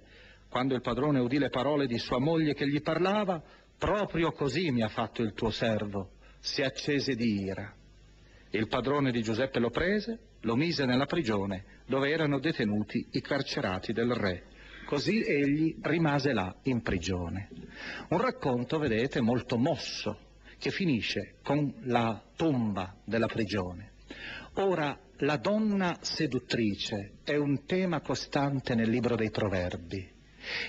[0.49, 3.41] Quando il padrone udì le parole di sua moglie che gli parlava,
[3.77, 7.73] proprio così mi ha fatto il tuo servo, si accese di ira.
[8.49, 13.93] Il padrone di Giuseppe lo prese, lo mise nella prigione dove erano detenuti i carcerati
[13.93, 14.43] del re.
[14.85, 17.49] Così egli rimase là in prigione.
[18.09, 20.17] Un racconto, vedete, molto mosso,
[20.57, 23.91] che finisce con la tomba della prigione.
[24.55, 30.11] Ora, la donna seduttrice è un tema costante nel libro dei proverbi.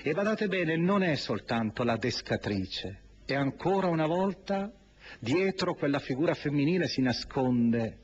[0.03, 4.71] E badate bene, non è soltanto la descatrice, è ancora una volta
[5.19, 7.99] dietro quella figura femminile si nasconde,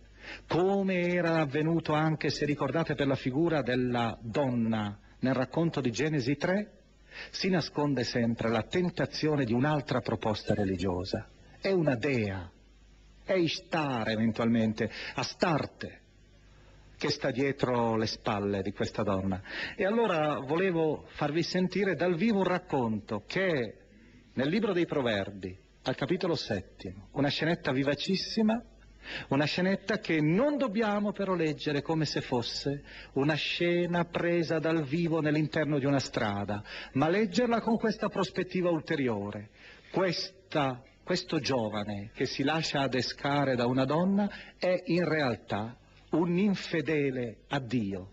[0.48, 6.36] come era avvenuto anche, se ricordate, per la figura della donna nel racconto di Genesi
[6.36, 6.72] 3
[7.32, 11.28] si nasconde sempre la tentazione di un'altra proposta religiosa.
[11.60, 12.50] È una dea,
[13.24, 16.00] è Ishtar eventualmente, Astarte,
[16.98, 19.42] che sta dietro le spalle di questa donna.
[19.76, 23.76] E allora volevo farvi sentire dal vivo un racconto che
[24.34, 28.64] nel libro dei Proverbi, al capitolo settimo, una scenetta vivacissima
[29.30, 32.84] una scenetta che non dobbiamo però leggere come se fosse
[33.14, 39.50] una scena presa dal vivo nell'interno di una strada, ma leggerla con questa prospettiva ulteriore.
[39.92, 45.78] Questa, questo giovane che si lascia adescare da una donna è in realtà
[46.12, 48.12] un infedele a Dio.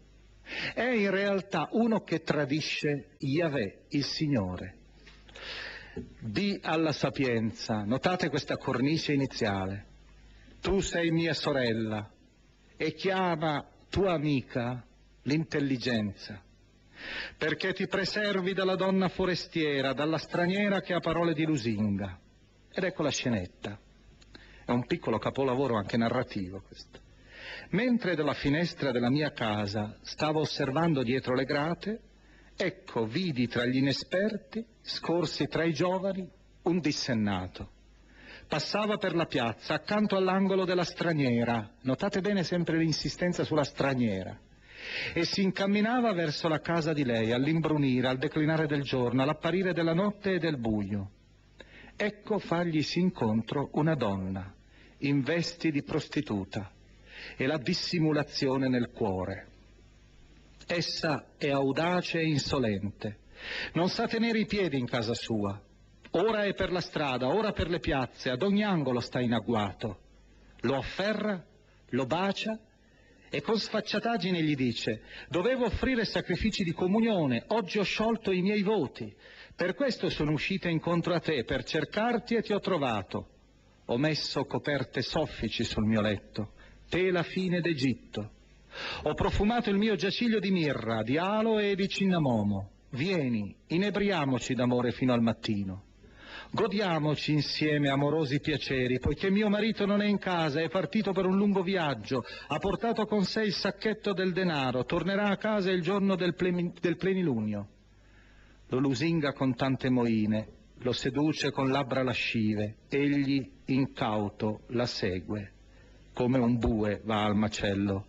[0.75, 4.77] È in realtà uno che tradisce Yahweh, il Signore.
[6.21, 9.88] Di alla sapienza, notate questa cornice iniziale
[10.61, 12.11] tu sei mia sorella
[12.77, 14.85] e chiama tua amica
[15.23, 16.43] l'intelligenza,
[17.37, 22.19] perché ti preservi dalla donna forestiera, dalla straniera che ha parole di lusinga.
[22.73, 23.79] Ed ecco la scenetta.
[24.65, 27.01] È un piccolo capolavoro anche narrativo questo.
[27.71, 32.01] Mentre dalla finestra della mia casa stavo osservando dietro le grate,
[32.57, 36.29] ecco vidi tra gli inesperti, scorsi tra i giovani,
[36.63, 37.77] un dissennato
[38.49, 44.37] passava per la piazza accanto all'angolo della straniera, notate bene sempre l'insistenza sulla straniera,
[45.13, 49.93] e si incamminava verso la casa di lei, all'imbrunire, al declinare del giorno, all'apparire della
[49.93, 51.11] notte e del buio.
[51.95, 54.53] Ecco farglisi incontro una donna,
[54.99, 56.71] in vesti di prostituta,
[57.37, 59.47] e la dissimulazione nel cuore.
[60.67, 63.19] Essa è audace e insolente,
[63.75, 65.61] non sa tenere i piedi in casa sua,
[66.13, 70.01] Ora è per la strada, ora per le piazze, ad ogni angolo sta in agguato.
[70.61, 71.45] Lo afferra,
[71.91, 72.59] lo bacia
[73.31, 78.63] e con sfacciataggine gli dice dovevo offrire sacrifici di comunione, oggi ho sciolto i miei
[78.63, 79.15] voti,
[79.55, 83.29] per questo sono uscita incontro a te, per cercarti e ti ho trovato.
[83.87, 86.53] Ho messo coperte soffici sul mio letto,
[86.89, 88.31] tela fine d'Egitto.
[89.05, 92.71] Ho profumato il mio giaciglio di mirra, di alo e di cinnamomo.
[92.91, 95.88] Vieni, inebriamoci d'amore fino al mattino.
[96.51, 101.37] Godiamoci insieme amorosi piaceri, poiché mio marito non è in casa, è partito per un
[101.37, 106.17] lungo viaggio, ha portato con sé il sacchetto del denaro, tornerà a casa il giorno
[106.17, 107.69] del, plenilunio.
[108.69, 115.53] Lo lusinga con tante moine, lo seduce con labbra lascive, egli incauto la segue,
[116.15, 118.07] come un bue va al macello,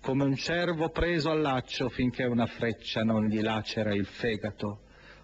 [0.00, 4.80] come un cervo preso al laccio finché una freccia non gli lacera il fegato,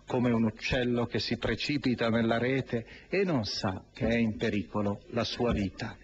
[0.09, 5.03] come un uccello che si precipita nella rete e non sa che è in pericolo
[5.11, 5.97] la sua vita.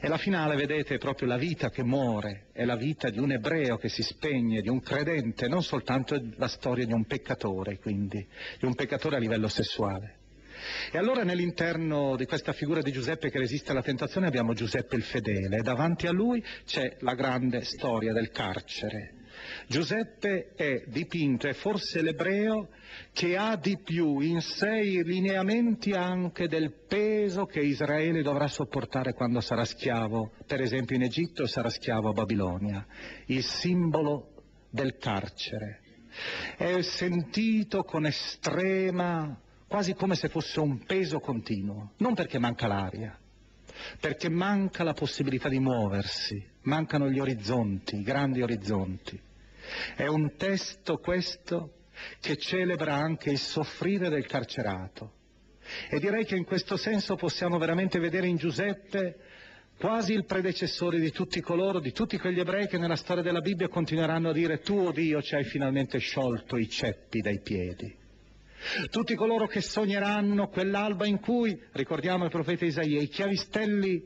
[0.00, 3.32] E la finale, vedete, è proprio la vita che muore, è la vita di un
[3.32, 8.26] ebreo che si spegne, di un credente, non soltanto la storia di un peccatore, quindi,
[8.58, 10.16] di un peccatore a livello sessuale.
[10.90, 15.02] E allora nell'interno di questa figura di Giuseppe che resiste alla tentazione abbiamo Giuseppe il
[15.02, 19.20] fedele e davanti a lui c'è la grande storia del carcere.
[19.66, 22.68] Giuseppe è dipinto, è forse l'ebreo
[23.12, 29.12] che ha di più in sé i lineamenti anche del peso che Israele dovrà sopportare
[29.12, 32.86] quando sarà schiavo, per esempio in Egitto sarà schiavo a Babilonia,
[33.26, 34.32] il simbolo
[34.70, 35.80] del carcere.
[36.56, 43.18] È sentito con estrema, quasi come se fosse un peso continuo, non perché manca l'aria,
[43.98, 49.20] perché manca la possibilità di muoversi, mancano gli orizzonti, i grandi orizzonti.
[49.96, 51.74] È un testo questo
[52.20, 55.20] che celebra anche il soffrire del carcerato.
[55.90, 59.16] E direi che in questo senso possiamo veramente vedere in Giuseppe
[59.78, 63.68] quasi il predecessore di tutti coloro, di tutti quegli ebrei che nella storia della Bibbia
[63.68, 68.00] continueranno a dire tu, oh Dio, ci hai finalmente sciolto i ceppi dai piedi.
[68.90, 74.04] Tutti coloro che sogneranno quell'alba in cui, ricordiamo il profeta Isaia, i chiavistelli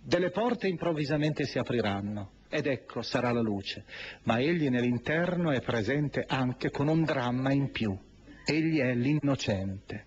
[0.00, 3.84] delle porte improvvisamente si apriranno ed ecco sarà la luce,
[4.24, 7.96] ma egli nell'interno è presente anche con un dramma in più,
[8.44, 10.04] egli è l'innocente.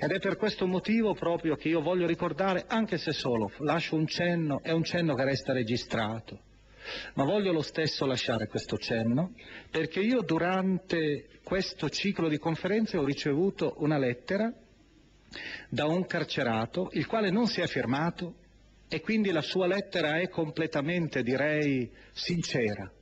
[0.00, 4.06] Ed è per questo motivo proprio che io voglio ricordare, anche se solo lascio un
[4.06, 6.40] cenno, è un cenno che resta registrato,
[7.14, 9.34] ma voglio lo stesso lasciare questo cenno
[9.70, 14.52] perché io durante questo ciclo di conferenze ho ricevuto una lettera
[15.68, 18.34] da un carcerato, il quale non si è firmato,
[18.92, 22.92] e quindi la sua lettera è completamente, direi, sincera,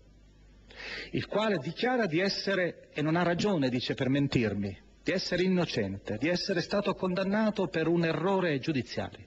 [1.11, 6.17] il quale dichiara di essere, e non ha ragione, dice, per mentirmi, di essere innocente,
[6.17, 9.27] di essere stato condannato per un errore giudiziario.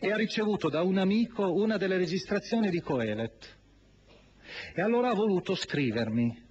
[0.00, 3.56] E ha ricevuto da un amico una delle registrazioni di Coelet.
[4.74, 6.43] E allora ha voluto scrivermi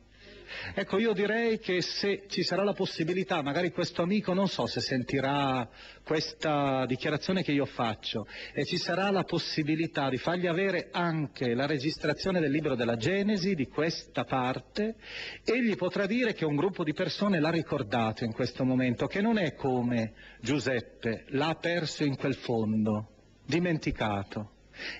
[0.73, 4.81] Ecco, io direi che se ci sarà la possibilità, magari questo amico non so se
[4.81, 5.69] sentirà
[6.03, 11.65] questa dichiarazione che io faccio, e ci sarà la possibilità di fargli avere anche la
[11.65, 14.95] registrazione del libro della Genesi, di questa parte,
[15.43, 19.37] egli potrà dire che un gruppo di persone l'ha ricordato in questo momento, che non
[19.37, 23.09] è come Giuseppe, l'ha perso in quel fondo,
[23.45, 24.51] dimenticato.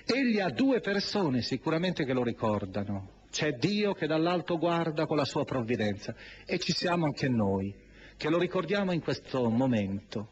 [0.06, 5.24] Egli ha due persone sicuramente che lo ricordano, c'è Dio che dall'alto guarda con la
[5.24, 6.14] sua provvidenza
[6.46, 7.74] e ci siamo anche noi,
[8.16, 10.28] che lo ricordiamo in questo momento.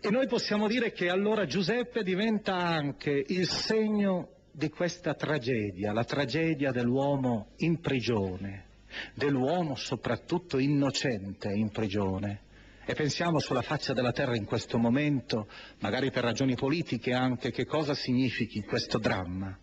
[0.00, 6.04] E noi possiamo dire che allora Giuseppe diventa anche il segno di questa tragedia, la
[6.04, 8.66] tragedia dell'uomo in prigione,
[9.14, 12.42] dell'uomo soprattutto innocente in prigione.
[12.84, 15.48] E pensiamo sulla faccia della terra in questo momento,
[15.78, 19.58] magari per ragioni politiche anche, che cosa significhi questo dramma.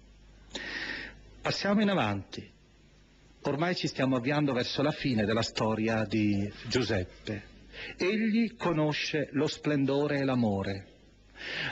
[1.41, 2.47] Passiamo in avanti.
[3.45, 7.49] Ormai ci stiamo avviando verso la fine della storia di Giuseppe.
[7.97, 10.85] Egli conosce lo splendore e l'amore.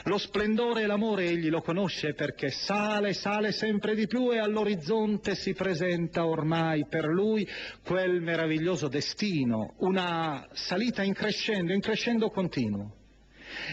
[0.04, 5.36] Lo splendore e l'amore egli lo conosce perché sale, sale sempre di più e all'orizzonte
[5.36, 7.46] si presenta ormai per lui
[7.84, 12.96] quel meraviglioso destino, una salita in crescendo, in crescendo continuo.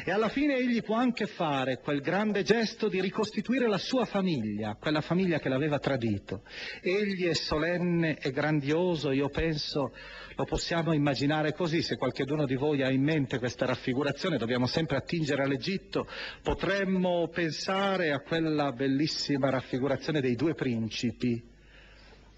[0.03, 4.75] E alla fine egli può anche fare quel grande gesto di ricostituire la sua famiglia,
[4.79, 6.43] quella famiglia che l'aveva tradito.
[6.81, 9.93] Egli è solenne e grandioso, io penso
[10.35, 14.97] lo possiamo immaginare così, se qualcuno di voi ha in mente questa raffigurazione, dobbiamo sempre
[14.97, 16.07] attingere all'Egitto,
[16.43, 21.43] potremmo pensare a quella bellissima raffigurazione dei due principi,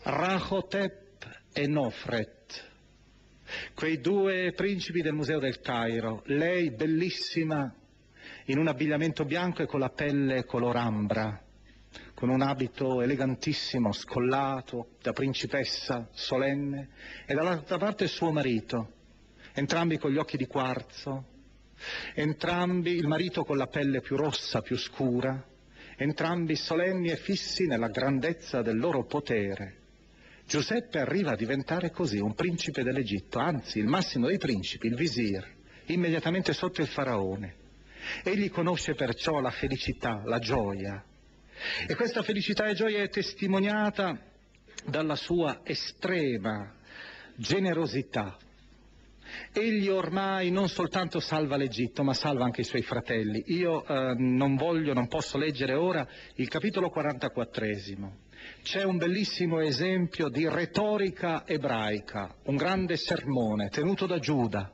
[0.02, 2.39] Rahotep e Nofret
[3.74, 7.74] quei due principi del Museo del Cairo, lei bellissima
[8.46, 11.42] in un abbigliamento bianco e con la pelle color ambra,
[12.14, 16.90] con un abito elegantissimo, scollato, da principessa, solenne,
[17.26, 18.94] e dall'altra parte suo marito,
[19.54, 21.26] entrambi con gli occhi di quarzo,
[22.14, 25.44] entrambi il marito con la pelle più rossa, più scura,
[25.96, 29.79] entrambi solenni e fissi nella grandezza del loro potere
[30.50, 35.48] Giuseppe arriva a diventare così un principe dell'Egitto, anzi il massimo dei principi, il visir,
[35.86, 37.56] immediatamente sotto il faraone.
[38.24, 41.06] Egli conosce perciò la felicità, la gioia.
[41.88, 44.20] E questa felicità e gioia è testimoniata
[44.88, 46.74] dalla sua estrema
[47.36, 48.36] generosità.
[49.54, 53.44] Egli ormai non soltanto salva l'Egitto, ma salva anche i suoi fratelli.
[53.50, 57.66] Io eh, non voglio, non posso leggere ora il capitolo 44.
[58.62, 64.72] C'è un bellissimo esempio di retorica ebraica, un grande sermone tenuto da Giuda.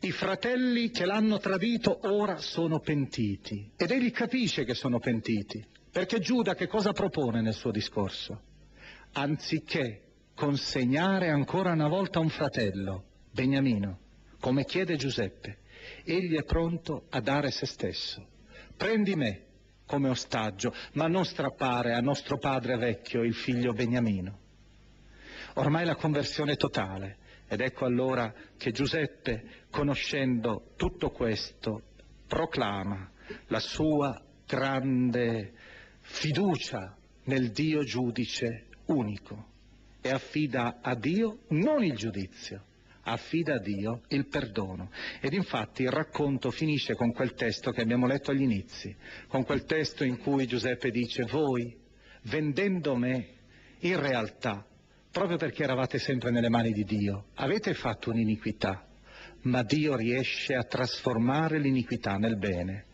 [0.00, 6.20] I fratelli che l'hanno tradito ora sono pentiti ed egli capisce che sono pentiti, perché
[6.20, 8.42] Giuda che cosa propone nel suo discorso?
[9.12, 10.02] Anziché
[10.34, 13.98] consegnare ancora una volta un fratello, Beniamino,
[14.38, 15.58] come chiede Giuseppe,
[16.04, 18.24] egli è pronto a dare se stesso.
[18.76, 19.45] Prendi me
[19.86, 24.38] come ostaggio, ma non strappare a nostro padre vecchio il figlio Beniamino.
[25.54, 27.18] Ormai la conversione è totale
[27.48, 31.82] ed ecco allora che Giuseppe, conoscendo tutto questo,
[32.26, 33.10] proclama
[33.46, 35.52] la sua grande
[36.00, 39.54] fiducia nel Dio giudice unico
[40.00, 42.64] e affida a Dio non il giudizio,
[43.06, 44.90] affida a Dio il perdono.
[45.20, 48.94] Ed infatti il racconto finisce con quel testo che abbiamo letto agli inizi,
[49.28, 51.74] con quel testo in cui Giuseppe dice voi,
[52.22, 53.28] vendendo me,
[53.80, 54.66] in realtà,
[55.10, 58.86] proprio perché eravate sempre nelle mani di Dio, avete fatto un'iniquità,
[59.42, 62.86] ma Dio riesce a trasformare l'iniquità nel bene.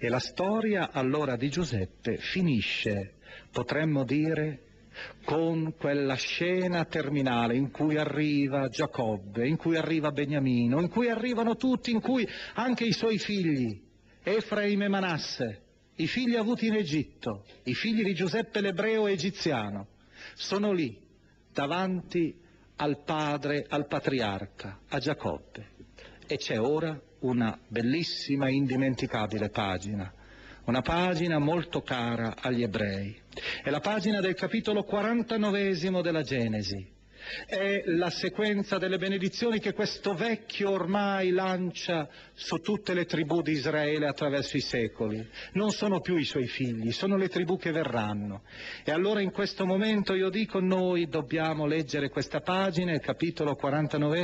[0.00, 3.14] E la storia allora di Giuseppe finisce,
[3.52, 4.69] potremmo dire,
[5.24, 11.56] con quella scena terminale in cui arriva Giacobbe, in cui arriva Beniamino, in cui arrivano
[11.56, 13.80] tutti, in cui anche i suoi figli,
[14.22, 15.62] Efraim e Manasse,
[15.96, 19.88] i figli avuti in Egitto, i figli di Giuseppe l'ebreo egiziano,
[20.34, 20.98] sono lì
[21.52, 22.38] davanti
[22.76, 25.78] al padre, al patriarca, a Giacobbe.
[26.26, 30.14] E c'è ora una bellissima indimenticabile pagina
[30.70, 33.20] una pagina molto cara agli ebrei.
[33.62, 36.98] È la pagina del capitolo 49 della Genesi.
[37.46, 43.52] È la sequenza delle benedizioni che questo vecchio ormai lancia su tutte le tribù di
[43.52, 45.28] Israele attraverso i secoli.
[45.52, 48.42] Non sono più i suoi figli, sono le tribù che verranno.
[48.84, 54.18] E allora in questo momento io dico noi dobbiamo leggere questa pagina, il capitolo 49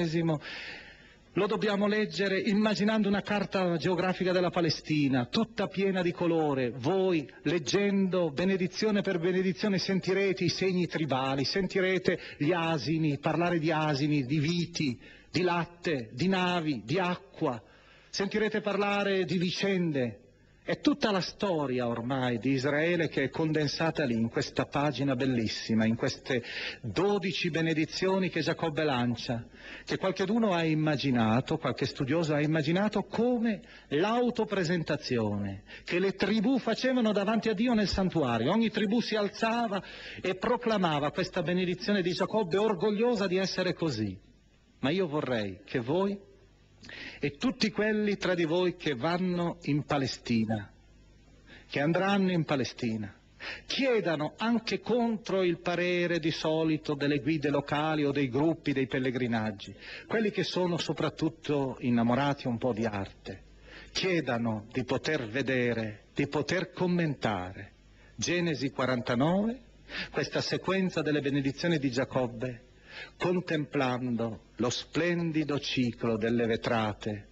[1.36, 6.70] lo dobbiamo leggere immaginando una carta geografica della Palestina, tutta piena di colore.
[6.70, 14.24] Voi, leggendo benedizione per benedizione, sentirete i segni tribali, sentirete gli asini, parlare di asini,
[14.24, 14.98] di viti,
[15.30, 17.62] di latte, di navi, di acqua.
[18.08, 20.25] Sentirete parlare di vicende,
[20.66, 25.84] è tutta la storia ormai di Israele che è condensata lì, in questa pagina bellissima,
[25.84, 26.42] in queste
[26.80, 29.46] dodici benedizioni che Giacobbe lancia,
[29.84, 33.60] che qualcheduno ha immaginato, qualche studioso ha immaginato come
[33.90, 38.50] l'autopresentazione che le tribù facevano davanti a Dio nel santuario.
[38.50, 39.80] Ogni tribù si alzava
[40.20, 44.18] e proclamava questa benedizione di Giacobbe orgogliosa di essere così.
[44.80, 46.25] Ma io vorrei che voi
[47.18, 50.70] e tutti quelli tra di voi che vanno in Palestina,
[51.68, 53.14] che andranno in Palestina,
[53.66, 59.74] chiedano anche contro il parere di solito delle guide locali o dei gruppi dei pellegrinaggi,
[60.06, 63.42] quelli che sono soprattutto innamorati un po' di arte,
[63.92, 67.72] chiedano di poter vedere, di poter commentare.
[68.18, 69.60] Genesi 49,
[70.10, 72.65] questa sequenza delle benedizioni di Giacobbe,
[73.16, 77.28] contemplando lo splendido ciclo delle vetrate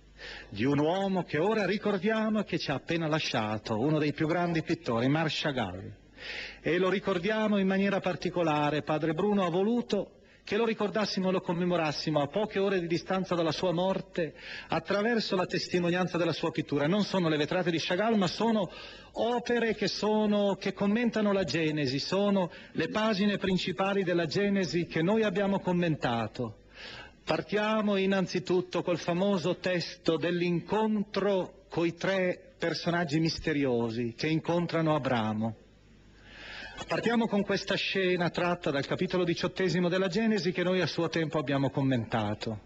[0.49, 4.27] di un uomo che ora ricordiamo e che ci ha appena lasciato, uno dei più
[4.27, 5.93] grandi pittori, Marc Chagall.
[6.63, 11.41] E lo ricordiamo in maniera particolare, padre Bruno ha voluto che lo ricordassimo e lo
[11.41, 14.35] commemorassimo a poche ore di distanza dalla sua morte
[14.69, 16.87] attraverso la testimonianza della sua pittura.
[16.87, 18.71] Non sono le vetrate di Chagall, ma sono
[19.13, 25.23] opere che, sono, che commentano la Genesi, sono le pagine principali della Genesi che noi
[25.23, 26.59] abbiamo commentato.
[27.25, 35.64] Partiamo innanzitutto col famoso testo dell'incontro coi tre personaggi misteriosi che incontrano Abramo.
[36.89, 41.39] Partiamo con questa scena tratta dal capitolo diciottesimo della Genesi che noi a suo tempo
[41.39, 42.61] abbiamo commentato.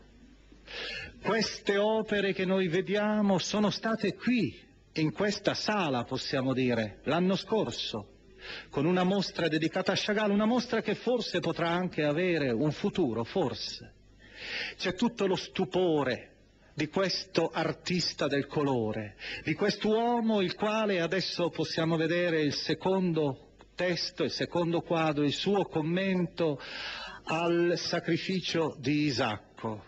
[1.23, 4.59] Queste opere che noi vediamo sono state qui,
[4.95, 8.15] in questa sala, possiamo dire, l'anno scorso,
[8.71, 13.25] con una mostra dedicata a Chagall, una mostra che forse potrà anche avere un futuro,
[13.25, 13.95] forse.
[14.77, 16.33] C'è tutto lo stupore
[16.75, 23.48] di questo artista del colore, di quest'uomo il quale adesso possiamo vedere il secondo
[23.79, 26.61] testo, il secondo quadro, il suo commento
[27.23, 29.85] al sacrificio di Isacco.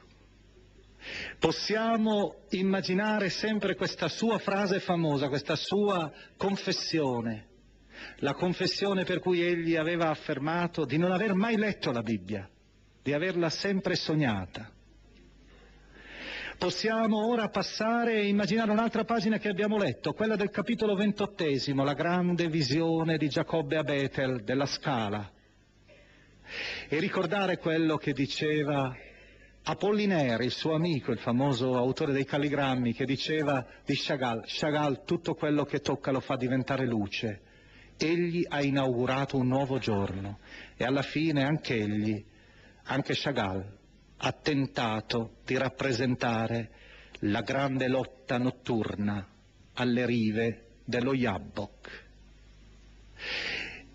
[1.40, 7.48] Possiamo immaginare sempre questa sua frase famosa, questa sua confessione,
[8.18, 12.48] la confessione per cui egli aveva affermato di non aver mai letto la Bibbia,
[13.02, 14.70] di averla sempre sognata.
[16.60, 21.94] Possiamo ora passare e immaginare un'altra pagina che abbiamo letto, quella del capitolo ventottesimo, la
[21.94, 25.26] grande visione di Giacobbe a Betel, della scala,
[26.86, 28.94] e ricordare quello che diceva
[29.62, 35.32] Apollinaire, il suo amico, il famoso autore dei calligrammi, che diceva di Chagall, Chagall tutto
[35.32, 37.40] quello che tocca lo fa diventare luce.
[37.96, 40.40] Egli ha inaugurato un nuovo giorno
[40.76, 42.22] e alla fine anche egli,
[42.82, 43.78] anche Chagall,
[44.22, 46.70] ha tentato di rappresentare
[47.20, 49.26] la grande lotta notturna
[49.74, 52.08] alle rive dello Jabbok.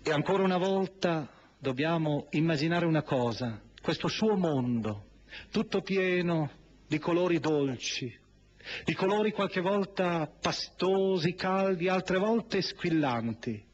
[0.02, 5.06] E ancora una volta dobbiamo immaginare una cosa, questo suo mondo,
[5.50, 6.50] tutto pieno
[6.88, 8.12] di colori dolci,
[8.84, 13.64] di colori qualche volta pastosi, caldi, altre volte squillanti,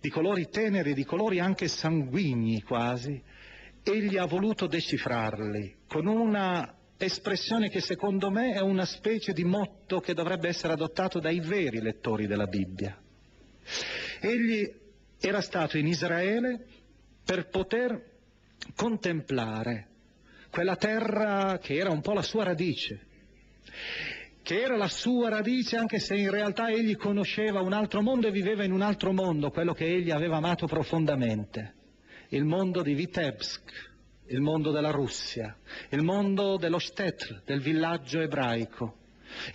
[0.00, 3.20] di colori teneri, di colori anche sanguigni quasi,
[3.82, 10.00] egli ha voluto decifrarli con una espressione che secondo me è una specie di motto
[10.00, 12.96] che dovrebbe essere adottato dai veri lettori della Bibbia.
[14.20, 14.72] Egli
[15.18, 16.64] era stato in Israele
[17.24, 18.10] per poter
[18.76, 19.88] contemplare
[20.50, 23.06] quella terra che era un po' la sua radice,
[24.42, 28.32] che era la sua radice anche se in realtà egli conosceva un altro mondo e
[28.32, 31.74] viveva in un altro mondo, quello che egli aveva amato profondamente,
[32.32, 33.90] il mondo di Vitebsk,
[34.26, 35.54] il mondo della Russia,
[35.90, 38.96] il mondo dello Stetl, del villaggio ebraico,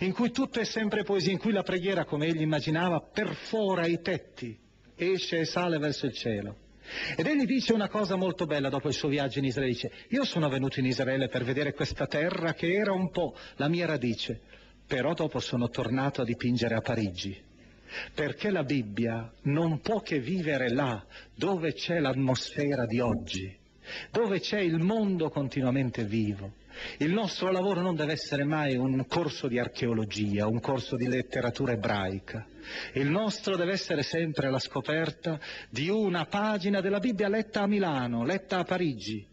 [0.00, 4.00] in cui tutto è sempre poesia, in cui la preghiera, come egli immaginava, perfora i
[4.00, 4.56] tetti,
[4.94, 6.56] esce e sale verso il cielo.
[7.16, 10.24] Ed egli dice una cosa molto bella dopo il suo viaggio in Israele, dice, io
[10.24, 14.40] sono venuto in Israele per vedere questa terra che era un po' la mia radice,
[14.86, 17.46] però dopo sono tornato a dipingere a Parigi,
[18.14, 23.56] perché la Bibbia non può che vivere là dove c'è l'atmosfera di oggi,
[24.10, 26.52] dove c'è il mondo continuamente vivo.
[26.98, 31.72] Il nostro lavoro non deve essere mai un corso di archeologia, un corso di letteratura
[31.72, 32.46] ebraica.
[32.92, 38.24] Il nostro deve essere sempre la scoperta di una pagina della Bibbia letta a Milano,
[38.24, 39.26] letta a Parigi,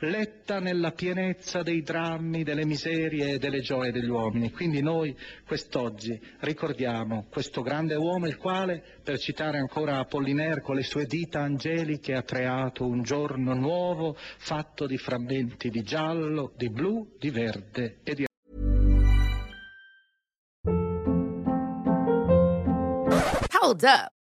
[0.00, 4.50] letta nella pienezza dei drammi, delle miserie e delle gioie degli uomini.
[4.50, 5.16] Quindi noi
[5.46, 11.40] quest'oggi ricordiamo questo grande uomo il quale, per citare ancora Apollinaire, con le sue dita
[11.40, 17.98] angeliche ha creato un giorno nuovo fatto di frammenti di giallo, di blu, di verde
[18.02, 18.24] e di
[23.60, 24.23] Hold up.